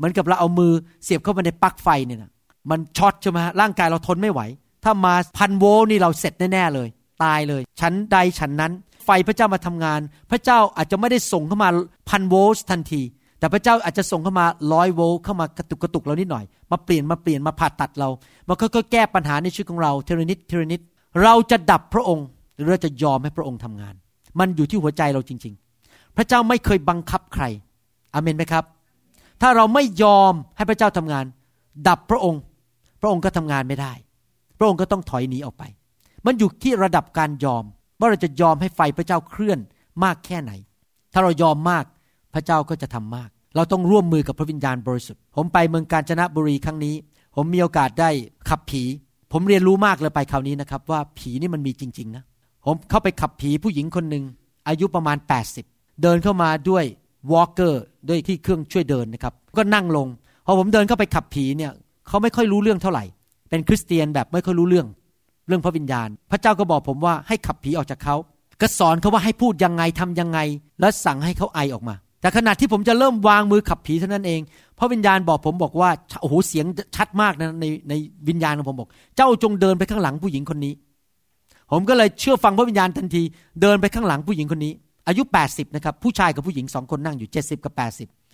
[0.00, 0.72] เหมือนกับเราเอามือ
[1.04, 2.30] เสียบเข้าไปในปลั๊กไฟเนี่ยนะ
[2.70, 4.40] มันช็อตใช่ไหมร่างกายเราทนไม่ไหว
[4.84, 6.88] ถ้ามาพันโวลต์นี่เราเสร็จแน่ๆเลย
[7.24, 8.72] ตายเลย ชั้นใดชั้นนั้น
[9.04, 11.68] ไฟพระเจ้ามาทำงาน พระเจ้าอาจจะไม่ได้ส่งเข้ามา
[12.08, 13.02] พันโวลต์ทันที
[13.38, 18.08] แต่พระเจ้าอาจจะส่งเข้ามาร้อยโวลต์เข้ามากระตุกกระตุกเรานิดหน่อย มาเปลี่ยนมาเปลี่ยนมาผ่าตัดเรา
[18.48, 20.80] มาค่อยๆแก้ปัญหาในชีวิตของเราทีละนิดทีละนิด
[21.22, 23.94] เราจะดับพระองค์ หรือเราจะยอมให้พระองค์ทำงาน
[24.38, 27.44] มันอยู่ที่หัวใจเราจริง ๆ พระเจ้าไม่เคยบังคับใคร
[28.14, 28.64] อเมนไหมครับ
[29.42, 31.24] ถ้าเราไม่ยอมให้พระเจ้าทำงาน
[31.88, 32.42] ดับพระองค์
[33.00, 33.92] พระองค์ก็ทำงานไม่ได้
[34.58, 35.64] พระองค์ก็ต้องถอยหนีออกไป
[36.26, 37.64] มันอยู่ที่ระดับการยอม
[37.98, 39.58] ว่าเราจะยอมให้ไฟพระเจ้าเคลื่อน
[40.04, 40.52] มากแค่ไหน
[41.12, 41.84] ถ้าเรายอมมาก
[42.34, 46.94] พระเจ้าก็จะทำมาก เราต้องร่วมมือกับพระวิญญาณบริสุทธิ์ ผมไปเมืองกาญจนบุรีครั้งนี้
[47.36, 48.10] ผมมีโอกาสได้
[48.48, 48.82] ขับผี
[49.32, 52.24] ผมเรียนรู้มากเลยไปคราวนี้นะครับ ว่าผีนี่มันมีจริง ๆ นะ
[52.64, 54.24] ผมเข้าไปขับผีผู้หญิงคนหนึ่ง
[54.68, 55.16] อายุประมาณ
[55.60, 56.84] 80 เดินเข้ามาด้วย
[57.32, 60.06] วอล์กเกอร์ด้วยที่เครื่องช่วยเดินนะครับ ก็นั่งลง
[60.46, 61.72] พอผมเดินเข้าไปขับผีเนี่ย
[62.08, 63.04] เขาไม่ค่อยรู้เรื่องเท่าไหร่
[63.50, 64.86] เป็นคริสเตียนแบบไม่ค่อยรู้เรื่อง
[65.48, 68.16] เรื่องพระวิญญาณ พระเจ้าก็บอกผมว่าให้ขับผีออกจากเขา
[68.60, 70.38] ก็สอนเขาว่าให้พูดยังไงทำยังไง
[70.80, 74.40] แล้วสั่งให้เขาไอออกมา แต่ขณะที่ผมจะเริ่มวางมือขับผีเท่านั้นเอง
[74.78, 75.90] พระวิญญาณบอกผมบอกว่า
[76.20, 76.66] โอ้โหเสียง
[76.96, 77.94] ชัดมากนะในใน
[78.28, 80.72] วิญญาณของผมบอก เจ้าจงเดินไปข้างหลังผู้หญิงคนนี้
[81.72, 83.22] ผมก็เลยเชื่อฟังพระวิญญาณทันที
[83.62, 84.72] เดินไปข้างหลังผู้หญิงคนนี้
[85.08, 87.74] อายุ 80 นะครับ ผู้ชายกับผู้หญิงสองคนนั่งอยู่ 70 กับ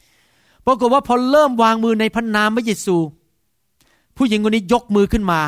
[0.02, 2.96] 80 ปรากฏว่าพอเริ่มวางมือในพระนามพระเยซู
[4.16, 5.40] ผู้หญิงคนนี้ยกมือขึ้นมา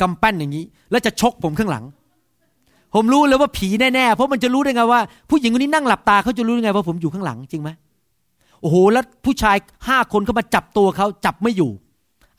[0.00, 1.84] กำปั้นอย่างนี้ แล้วจะชกผมข้างหลัง
[2.94, 5.00] ผมรู้เลยว่าผีแน่ๆ เพราะมันจะรู้ได้ไงว่า
[5.30, 7.70] ผู้หญิงคนนี้นั่งหลับตาเขาจะรู้ได้ไงว่าผมอยู่ข้างหลังจริงไหม
[8.60, 9.56] โอ้โหแล้วผู้ชาย
[9.88, 11.70] ห้าคนเขามาจับตัวเขาจับไม่อยู่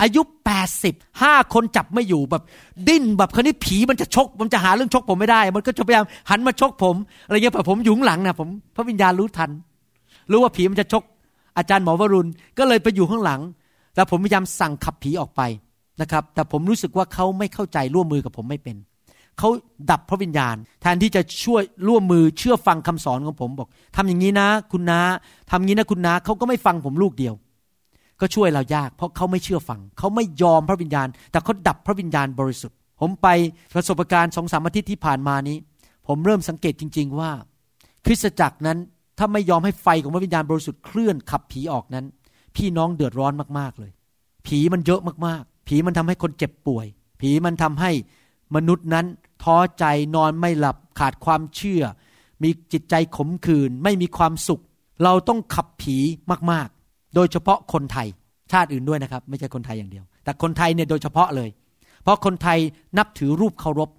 [0.01, 2.43] อายุแปดสิบห้าคนจับไม่อยู่แบบ
[2.87, 9.49] ดิ้นแบบคนนี้ผีมันจะชก มันจะหาเรื่องชกผมไม่ได้ มันก็จะพยายามหันมาชกผมอะไรเงี้ยผมยุงหลังนะผมพระวิญญาณรู้ทัน
[10.31, 11.03] รู้ว่าผีมันจะชก
[11.57, 13.41] อาจารย์หมอวรุณก็เลยไปอยู่ข้างหลัง
[13.95, 15.41] แต่ผมพยายามสั่งขับผีออกไป
[16.01, 18.77] นะครับ แต่ผมรู้สึกว่าเขาไม่เข้าใจร่วมมือกับผมไม่เป็น
[19.39, 19.49] เขา
[19.91, 24.99] ดับพระวิญญาณ แทนที่จะช่วยร่วมมือเชื่อฟังคำสอนของผมบอกทำอย่างนี้นะคุณนา
[25.51, 27.33] ทำอย่างนี้นะคุณนาเขาก็ไม่ฟังผมลูกเดียว
[28.21, 33.27] ก็ช่วยเรายาก เพราะเขาไม่เชื่อฟัง เขาไม่ยอมพระวิญญาณ แต่เขาดับพระวิญญาณบริสุทธิ์ ผมไป
[33.73, 35.57] ประสบการณ์สองสามอาทิตย์ที่ผ่านมานี้
[36.07, 37.31] ผมเริ่มสังเกตจริง ๆ ว่า
[38.05, 38.77] คริสตจักรนั้น
[39.17, 42.05] ถ้าไม่ยอมให้ไฟของพระวิญญาณบริสุทธิ์เคลื่อนขับผีออกนั้น
[42.55, 43.91] พี่น้องเดือดร้อนมากๆเลย
[44.47, 46.85] ผีมันเยอะมากๆ ผีมันทำให้คนเจ็บป่วย
[47.21, 47.91] ผีมันทำให้
[48.55, 49.05] มนุษย์นั้น
[49.43, 49.85] ท้อใจ
[50.15, 51.83] นอนไม่หลับขาดความเชื่อ
[52.43, 54.61] มีจิตใจขมขื่นไม่มีความสุข
[55.03, 55.97] เราต้องขับผี
[56.51, 56.72] มากๆ
[57.15, 58.07] โดยเฉพาะคนไทย
[58.51, 61.49] ชาติอื่นด้วยนะครับ ไม่ใช่คนไทยอย่างเดียว แต่คนไทยเนี่ยโดยเฉพาะเลย
[62.03, 62.59] เพราะคนไทย
[62.97, 63.89] นับถือรูปเคารพ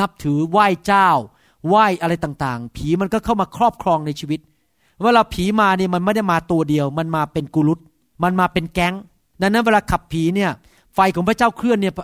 [0.00, 1.08] นับถือไหว้เจ้า
[1.68, 4.40] ไหว้อะไรต่างๆ ผีมันก็เข้ามาครอบครองในชีวิต
[5.02, 7.78] เวลาผีมาเนี่ยมันไม่ได้มาตัวเดียว มันมาเป็นกุลุต
[8.22, 8.94] มันมาเป็นแก๊ง
[9.40, 10.50] ดังนั้นเวลาขับผีเนี่ย
[10.94, 11.94] ไฟของพระเจ้าเคลื่อนเนี่ย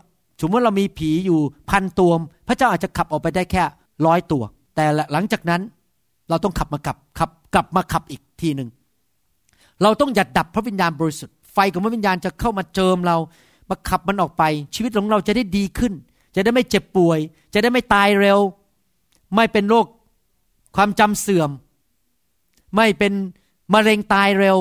[0.40, 1.38] สมมติเรามีผีอยู่
[1.70, 2.12] พันตัว
[2.48, 3.62] พระเจ้าอาจจะขับออกไปได้แค่
[4.06, 4.42] ร้อยตัว
[4.74, 5.60] แต่หลังจากนั้น
[6.28, 8.68] เราต้องขับมากลับขับกลับมาขับอีกทีหนึ่ง
[9.82, 13.16] เราต้องหยัดดับพระวิญญาณบริสุทธิ์ไฟของพระวิญญาณจะเข้ามาเจิมเรา
[13.70, 14.42] มาขับมันออกไป
[14.74, 15.92] ชีวิตของเราจะได้ดีขึ้น
[16.34, 17.18] จะได้ไม่เจ็บป่วย
[17.54, 18.38] จะได้ไม่ตายเร็ว
[19.34, 19.86] ไม่เป็นโรค
[20.76, 21.50] ความจำเสื่อม
[22.76, 23.12] ไม่เป็น
[23.74, 24.58] มะเร็งตายเร็ว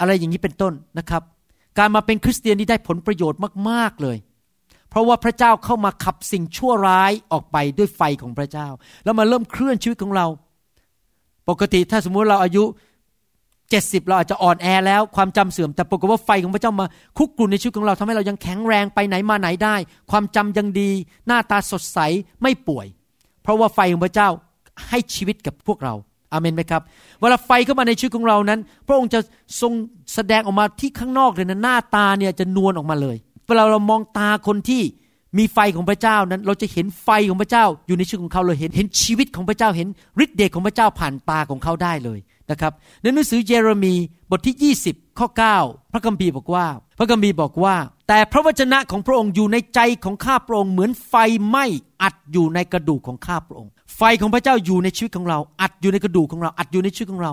[0.00, 1.22] อะไรอย่างนี้เป็นต้นนะครับ
[1.78, 4.16] การมาเป็นคริสเตียนนี่ได้ผลประโยชน์มากๆเลย
[4.88, 8.68] เพราะว่าพระเจ้าเข้ามาขับสิ่งชั่วร้ายออกไปด้วยไฟของพระเจ้า
[9.04, 10.26] แล้วมาเริ่มเคลื่อนชีวิตของเรา
[11.48, 12.64] ปกติถ้าสมมุติเราอายุ
[13.70, 16.86] เจ็ดสิบเราอาจจะอ่อนแอแล้วความจำเสื่อม แต่ปรากฏว่าไฟของพระเจ้ามา
[17.18, 19.76] คุกกลุ่นในชีวิตของเราทำให้เรายังแข็งแรงไปไหนมาไหนได้
[20.10, 20.90] ความจำยังดี
[21.26, 21.98] หน้าตาสดใส
[22.42, 22.86] ไม่ป่วย
[23.42, 24.28] เพราะว่าไฟของพระเจ้า
[24.88, 25.94] ให้ชีวิตกับพวกเรา
[26.32, 26.82] อาเมนไหมครับ
[27.20, 29.20] เวลาไฟเข้ามาในชีวิตของเรานั้น พระองค์จะ
[29.60, 29.72] ทรง
[30.14, 33.16] แสดงออกมาที่ข้างนอกเลยนะหน้าตาเนี่ยจะนวลออกมาเลย
[33.46, 34.82] เวลาเรามองตาคนที่
[35.38, 39.88] มีไฟของพระเจ้านั้น เราจะเห็นไฟของพระเจ้าอยู่ในชีวิตของเขาเราเห็นเห็นชีวิตของพระเจ้าเห็น
[40.24, 42.18] ฤทธิ์เดชของพระเจ้าผ่านตาของเขาได้เลย
[42.50, 42.72] นะครับ
[43.02, 43.94] ในหนังสือเยเรมี
[44.30, 45.28] บทที่ 20 ข้อ
[45.60, 46.66] 9 พระคัมภีร์บอกว่า
[46.98, 47.74] พระคัมภีร์บอกว่า
[48.08, 51.14] แต่พระวจนะของพระองค์อยู่ในใจของข้าพระองค์เหมือนไฟ
[51.48, 51.64] ไหม้
[52.02, 57.32] อัดอยู่ในกระดูกของข้าพระองค์ ไฟของพระเจ้าอยู่ในชีวิตของเรา อัดอยู่ในกระดูกของเรา อัดอยู่ในชีวิตของเรา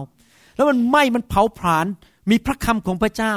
[0.55, 1.85] แล้วมันไหม้มันเผาผลาญ
[2.29, 3.33] มีพระคำของพระเจ้า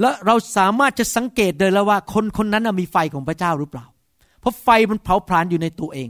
[0.00, 3.86] และเราสามารถจะสังเกตเลยแล้วว่าคนคนนั้นมีไฟของพระเจ้าหรือเปล่า
[4.40, 6.08] เพราะไฟมันเผาผลาญอยู่ในตัวเอง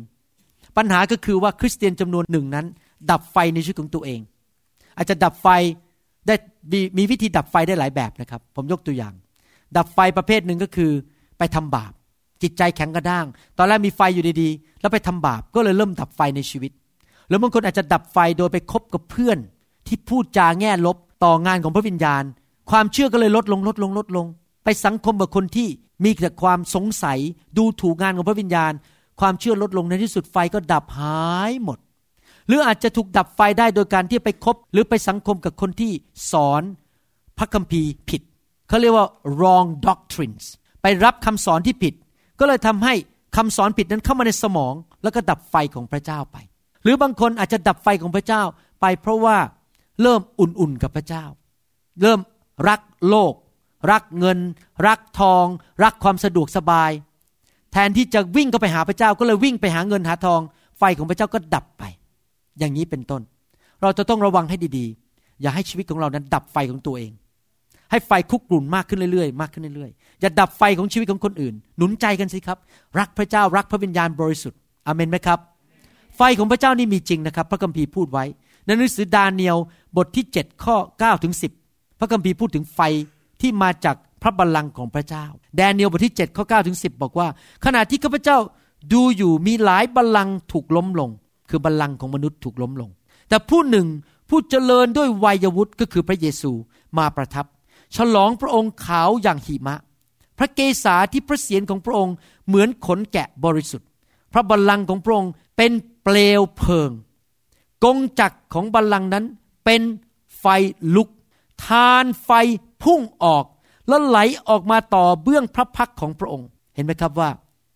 [0.77, 2.67] ปัญหาก็คือว่าคริสเตียนจำนวนหนึ่งนั้น
[3.11, 4.21] ดับไฟในชีวิตของตัวเอง
[5.01, 5.49] อาจจะดับไฟ
[6.27, 6.35] ได้
[6.73, 9.15] มีมีวิธีดับไฟได้หลายแบบนะครับ ผมยกตัวอย่าง
[9.77, 10.91] ดับไฟประเภทหนึ่งก็คือ
[11.39, 11.93] ไปทำบาป
[12.43, 13.27] จิตใจแข็งกระด้าง
[13.59, 16.73] ตอนแรกมีไฟอยู่ดีๆ แล้วไปทำบาปก็เลยเริ่มดับไฟในชีวิต
[17.27, 19.39] หรือบางคนอาจจะดับไฟโดยไปคบกับเพื่อน
[19.87, 22.23] ที่พูดจาแง่ลบต่องานของพระวิญญาณ
[22.71, 24.27] ความเชื่อก็เลยลดลงลดลงลดลง
[24.65, 25.69] ไปสังคมกับคนที่
[26.05, 27.19] มีแต่ความสงสัย
[27.59, 28.73] ดูถูกงานของพระวิญญาณ
[29.21, 31.79] ความเชื่อลดลงในที่สุดไฟก็ดับหายหมด
[32.51, 35.93] หรืออาจจะถูกดับไฟได้โดยการที่ไปคบ หรือไปสังคมกับคนที่
[36.33, 36.63] สอน
[37.39, 38.23] พระคัมภีร์ผิด
[38.69, 39.07] เขาเรียกว่า
[39.39, 40.45] wrong doctrines
[40.83, 41.95] ไปรับคำสอนที่ผิด
[42.39, 42.95] ก็เลยทำให้
[43.37, 46.37] คำสอนผิดนั้นเข้ามาในสมอง แล้วก็ดับไฟของพระเจ้าไป
[46.83, 48.43] หรือบางคนอาจจะดับไฟของพระเจ้า
[48.81, 49.37] ไป เพราะว่า
[50.03, 51.25] เริ่มอุ่นๆกับพระเจ้า
[52.03, 52.21] เริ่ม
[52.69, 53.35] รักโลก
[53.91, 54.39] รักเงิน
[54.87, 55.47] รักทอง
[55.85, 56.91] รักความสะดวกสบาย
[57.73, 60.41] แทนที่จะวิ่งก็ไปหาพระเจ้า ก็เลยวิ่งไปหาเงินหาทอง
[60.79, 61.83] ไฟของพระเจ้าก็ดับไป
[62.61, 63.23] อย่างนี้เป็นต้น
[63.83, 67.11] เราจะต้องระวังให้ดีๆ อย่าให้ชีวิตของเรานั้น ดับไฟของตัวเอง
[67.91, 72.59] ให้ไฟคุกกลุ่นมากขึ้นเรื่อยๆ มากขึ้นเรื่อยๆ อย่าดับไฟของชีวิตของคนอื่น หนุนใจกันสิครับ
[72.99, 75.39] รักพระเจ้ารักพระวิญญาณบริสุทธิ์อเมนไหมครับ
[76.17, 78.25] ไฟของพระเจ้านี่มีจริงนะครับ พระคัมภีร์พูดไว้
[78.65, 79.57] ในหนังสือดาเนียล
[79.97, 81.35] บทที่7ข้อ9ถึง
[81.65, 82.81] 10 พระคัมภีร์พูดถึงไฟ
[83.41, 85.25] ที่มาจากพระบัลลังก์ของพระเจ้า
[85.57, 87.29] แดเนียลบทที่7ข้อ9ถึง10 บอกว่า
[87.65, 88.39] ขณะที่ข้าพเจ้า
[88.93, 91.11] ดูอยู่มีหลายบัลลังก์ถูกล้มลง
[91.51, 92.91] คือบัลลังก์ของมนุษย์ถูกล้มลง
[93.29, 93.87] แต่ผู้หนึ่ง
[94.29, 96.53] ผู้เจริญด้วยวัยวุฒิก็คือพระเยซู
[96.99, 97.47] มาประทับ
[97.97, 99.77] ฉลองพระองค์ขาวอย่างหิมะ
[100.39, 102.15] พระเกศาที่พระเศียรของพระองค์
[102.47, 103.89] เหมือนขนแกะบริสุทธิ์
[104.33, 105.73] พระบัลลังก์ของพระองค์เป็น
[106.03, 106.91] เปลวเพลิง
[107.85, 109.25] กงจักรของบัลลังก์นั้น
[109.65, 109.83] เป็น
[110.39, 110.47] ไฟ
[110.95, 111.09] ลุก
[111.67, 112.31] ทานไฟ
[112.83, 113.45] พุ่งออก
[113.89, 117.31] แล้วไหลออกมาต่อเบื้องพระพักของพระองค์ เห็นไหมครับว่า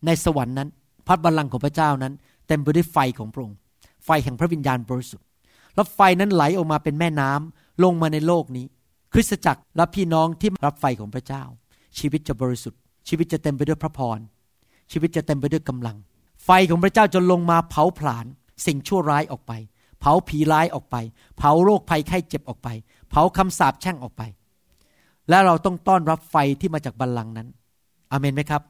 [0.05, 0.69] ในสวรรค์นั้น
[1.07, 2.13] พระบัลลังก์ของพระเจ้านั้น
[2.47, 3.55] เต็มไปด้วยไฟของพระองค์
[4.05, 5.27] ไฟแห่งพระวิญญาณบริสุทธิ์
[5.75, 8.65] แล้วไฟนั้นไหลออกมาเป็นแม่น้ำลงมาในโลกนี้
[9.13, 11.43] คริสตจักรและพี่น้องที่รับไฟของพระเจ้า
[11.99, 14.19] ชีวิตจะบริสุทธิ์ ชีวิตจะเต็มไปด้วยพระพร
[14.91, 15.97] ชีวิตจะเต็มไปด้วยกำลัง
[16.45, 18.25] ไฟของพระเจ้าจะลงมาเผาผลาญ
[18.65, 19.51] สิ่งชั่วร้ายออกไป
[19.99, 20.95] เผาผีร้ายออกไป
[21.37, 22.69] เผาโรคภัยไข้เจ็บออกไป
[23.09, 24.21] เผาคำสาปแช่งออกไป
[25.29, 27.47] และเราต้องต้อนรับไฟที่มาจากบัลลังก์นั้น
[28.11, 28.61] อเมนไหมครับ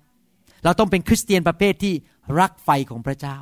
[0.63, 1.93] เราต้องเป็นคริสเตียนประเภทที่
[2.39, 3.37] รักไฟของพระเจ้า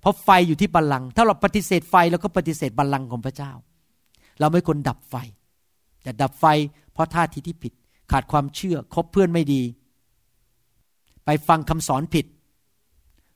[0.00, 3.52] เพราะไฟอยู่ที่บัลลังก์ถ้าเราปฏิเสธไฟเราก็ปฏิเสธบัลลังก์ของพระเจ้า
[4.40, 5.14] เราไม่ควรดับไฟ
[6.04, 6.44] จะดับไฟ
[6.92, 7.72] เพราะท่าทีที่ผิด
[8.10, 9.62] ขาดความเชื่อคบเพื่อนไม่ดี
[11.24, 12.26] ไปฟังคำสอนผิด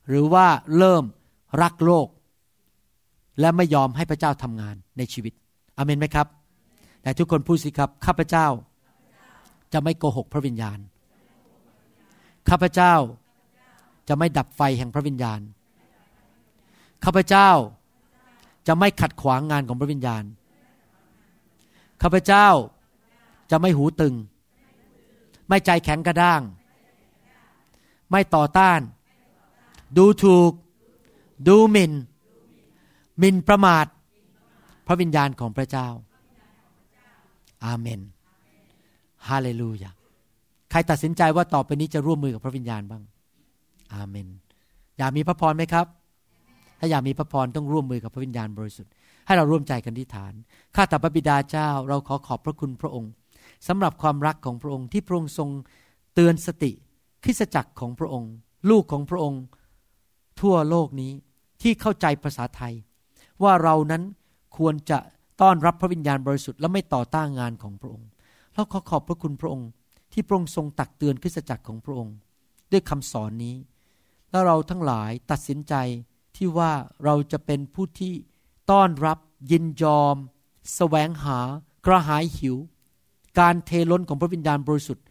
[0.07, 0.45] หรือว่า
[0.77, 1.03] เริ่ม
[1.61, 2.07] รักโลก
[3.39, 5.33] และไม่ยอมให้พระเจ้าทำงานในชีวิต
[5.77, 6.27] อเมนไหมครับ
[7.01, 8.47] แต่ทุกคนพูดสิครับข้าพเจ้า
[9.73, 10.79] จะไม่โกหกพระวิญญาณ
[12.49, 12.93] ข้าพเจ้า
[14.07, 15.39] จะไม่ดับไฟแห่งพระวิญญาณ
[17.05, 17.49] ข้าพเจ้า
[18.67, 20.23] จะไม่ขัดขวางงานของพระวิญญาณ
[22.01, 22.47] ข้าพเจ้า
[23.51, 24.15] จะไม่หูตึง
[25.49, 26.41] ไม่ใจแข็งกระด้าง
[28.11, 28.79] ไม่ต่อต้าน
[29.97, 30.51] ดูถูก
[31.47, 31.91] ดูหมิน่น
[33.19, 33.85] หมิ่นประมาท
[34.87, 35.87] พระวิญญาณของพระเจ้า
[37.65, 38.01] อาเมน
[39.27, 39.91] ฮาเลลูยา
[40.71, 43.03] ใครตัดสินใจว่าต่อไปนี้จะร่วมมือกับพระวิญญาณบ้าง
[43.93, 44.27] อาเมน
[44.97, 45.87] อยากมีพระพรไหมครับ
[46.79, 48.91] ถ้าอยากมีพระพรต้องร่วมมือกับพระวิญญาณบริสุทธิ์
[49.25, 50.33] ให้เราร่วมใจกันที่ฐาน
[50.75, 53.11] ข้าแต่พระบิดาเจ้า เราขอขอบพระคุณพระองค์
[53.67, 55.49] สำหรับความรักของพระองค์ที่พระองค์ทรง
[56.13, 56.71] เตือนสติ
[57.23, 58.31] คริสจักรของพระองค์
[58.69, 59.41] ลูกของพระองค์
[60.41, 61.11] ทั่วโลกนี้
[61.61, 62.73] ที่เข้าใจภาษาไทย
[63.43, 64.03] ว่าเรานั้น
[64.57, 64.99] ควรจะ
[65.41, 68.07] ต้อนรับพระวิญญาณบริสุทธิ์และไม่ต่อต้านงานของพระองค์
[68.53, 69.69] เราขอขอบพระคุณพระองค์
[70.13, 72.15] ที่พระองค์ทรงตักเตือนคริสจักรของพระองค์
[72.71, 73.55] ด้วยคำสอนนี้
[74.31, 75.73] แล้วเราทั้งหลายตัดสินใจ
[76.35, 76.71] ที่ว่า
[77.03, 78.13] เราจะเป็นผู้ที่
[78.71, 79.19] ต้อนรับ
[79.51, 80.19] ยินยอมส
[80.75, 81.39] แสวงหา
[81.85, 82.55] กระหายหิว
[83.39, 85.05] การเทล้นของพระวิญญาณบริสุทธิ์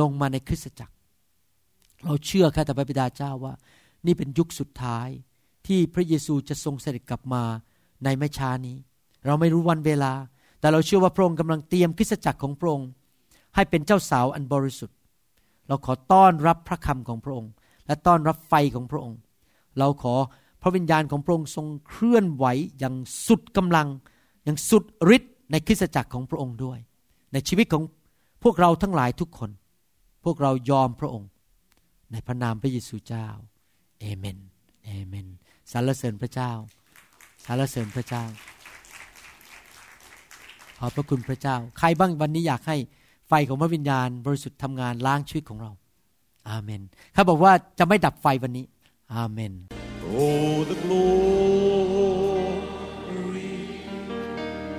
[0.00, 0.94] ลงมาในคริสตจักร
[2.04, 3.54] เราเชื่อค่แต่พระบิดาเจ้าว่า
[4.06, 5.08] นี่เป็นยุคสุดท้าย
[5.66, 7.42] ที่พระเยซูจะทรงเสด็จกลับมา
[8.04, 8.76] ในไม่ช้านี้
[9.26, 10.12] เราไม่รู้วันเวลา
[10.60, 12.88] แต่เราเชื่อว่าพระองค์กำลังเตรียมคริสตจักรของพระองค์
[13.54, 14.96] ให้เป็นเจ้าสาวอันบริสุทธิ์
[15.68, 17.50] เราขอต้อนรับพระคำของพระองค์
[17.86, 19.18] และต้อนรับไฟของพระองค์
[19.78, 20.14] เราขอ
[20.62, 22.44] พระวิญญาณของพระองค์ทรงเคลื่อนไหว
[22.78, 22.94] อย่าง
[23.26, 23.88] สุดกำลัง
[24.44, 24.84] อย่างสุด
[25.16, 26.78] ฤทธิ์ในคริสตจักรของพระองค์ด้วย
[27.32, 27.82] ในชีวิตของ
[28.42, 29.50] พวกเราทั้งหลายทุกคน
[30.24, 31.28] พวกเรายอมพระองค์
[32.12, 33.28] ในพระนามพระเยซูเจ้า
[34.00, 34.38] เอเมน
[34.84, 35.26] เอเมน
[35.72, 36.50] สรรเสริญพระเจ้า
[37.44, 38.24] สรรเสริญพระเจ้า
[40.78, 42.76] ขอบพระคุณพระเจ้า ใครบ้างวันนี้อยากให้
[43.28, 45.70] ไฟของพระวิญญาณ บริสุทธิ์ทำงานล้างชีวิตของเรา
[46.48, 46.82] อาเมน
[47.14, 48.64] เขาบอกว่าจะไม่ดับไฟวันนี้
[49.14, 49.52] อาเมน
[50.12, 51.14] Oh, the glory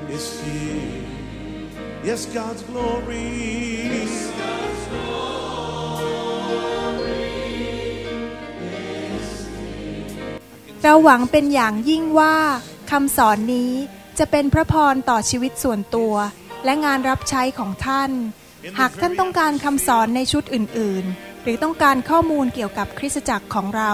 [0.09, 1.07] is here.
[2.03, 3.31] Yes, God's glory.
[3.95, 5.31] Yes, God's glory
[10.83, 12.35] เราหวังเป็นอย่างยิ่งว่า
[12.91, 13.71] คำสอนนี้
[14.19, 16.13] จะเป็นพระพรต่อชีวิตส่วนตัว
[16.65, 18.11] และงานรับใช้ของท่าน
[18.79, 23.93] หากท่านต้องการคำสอนในชุดอื่น ๆ หรือต้องการข้อมูลเกี่ยวกับคริสตจักรของเรา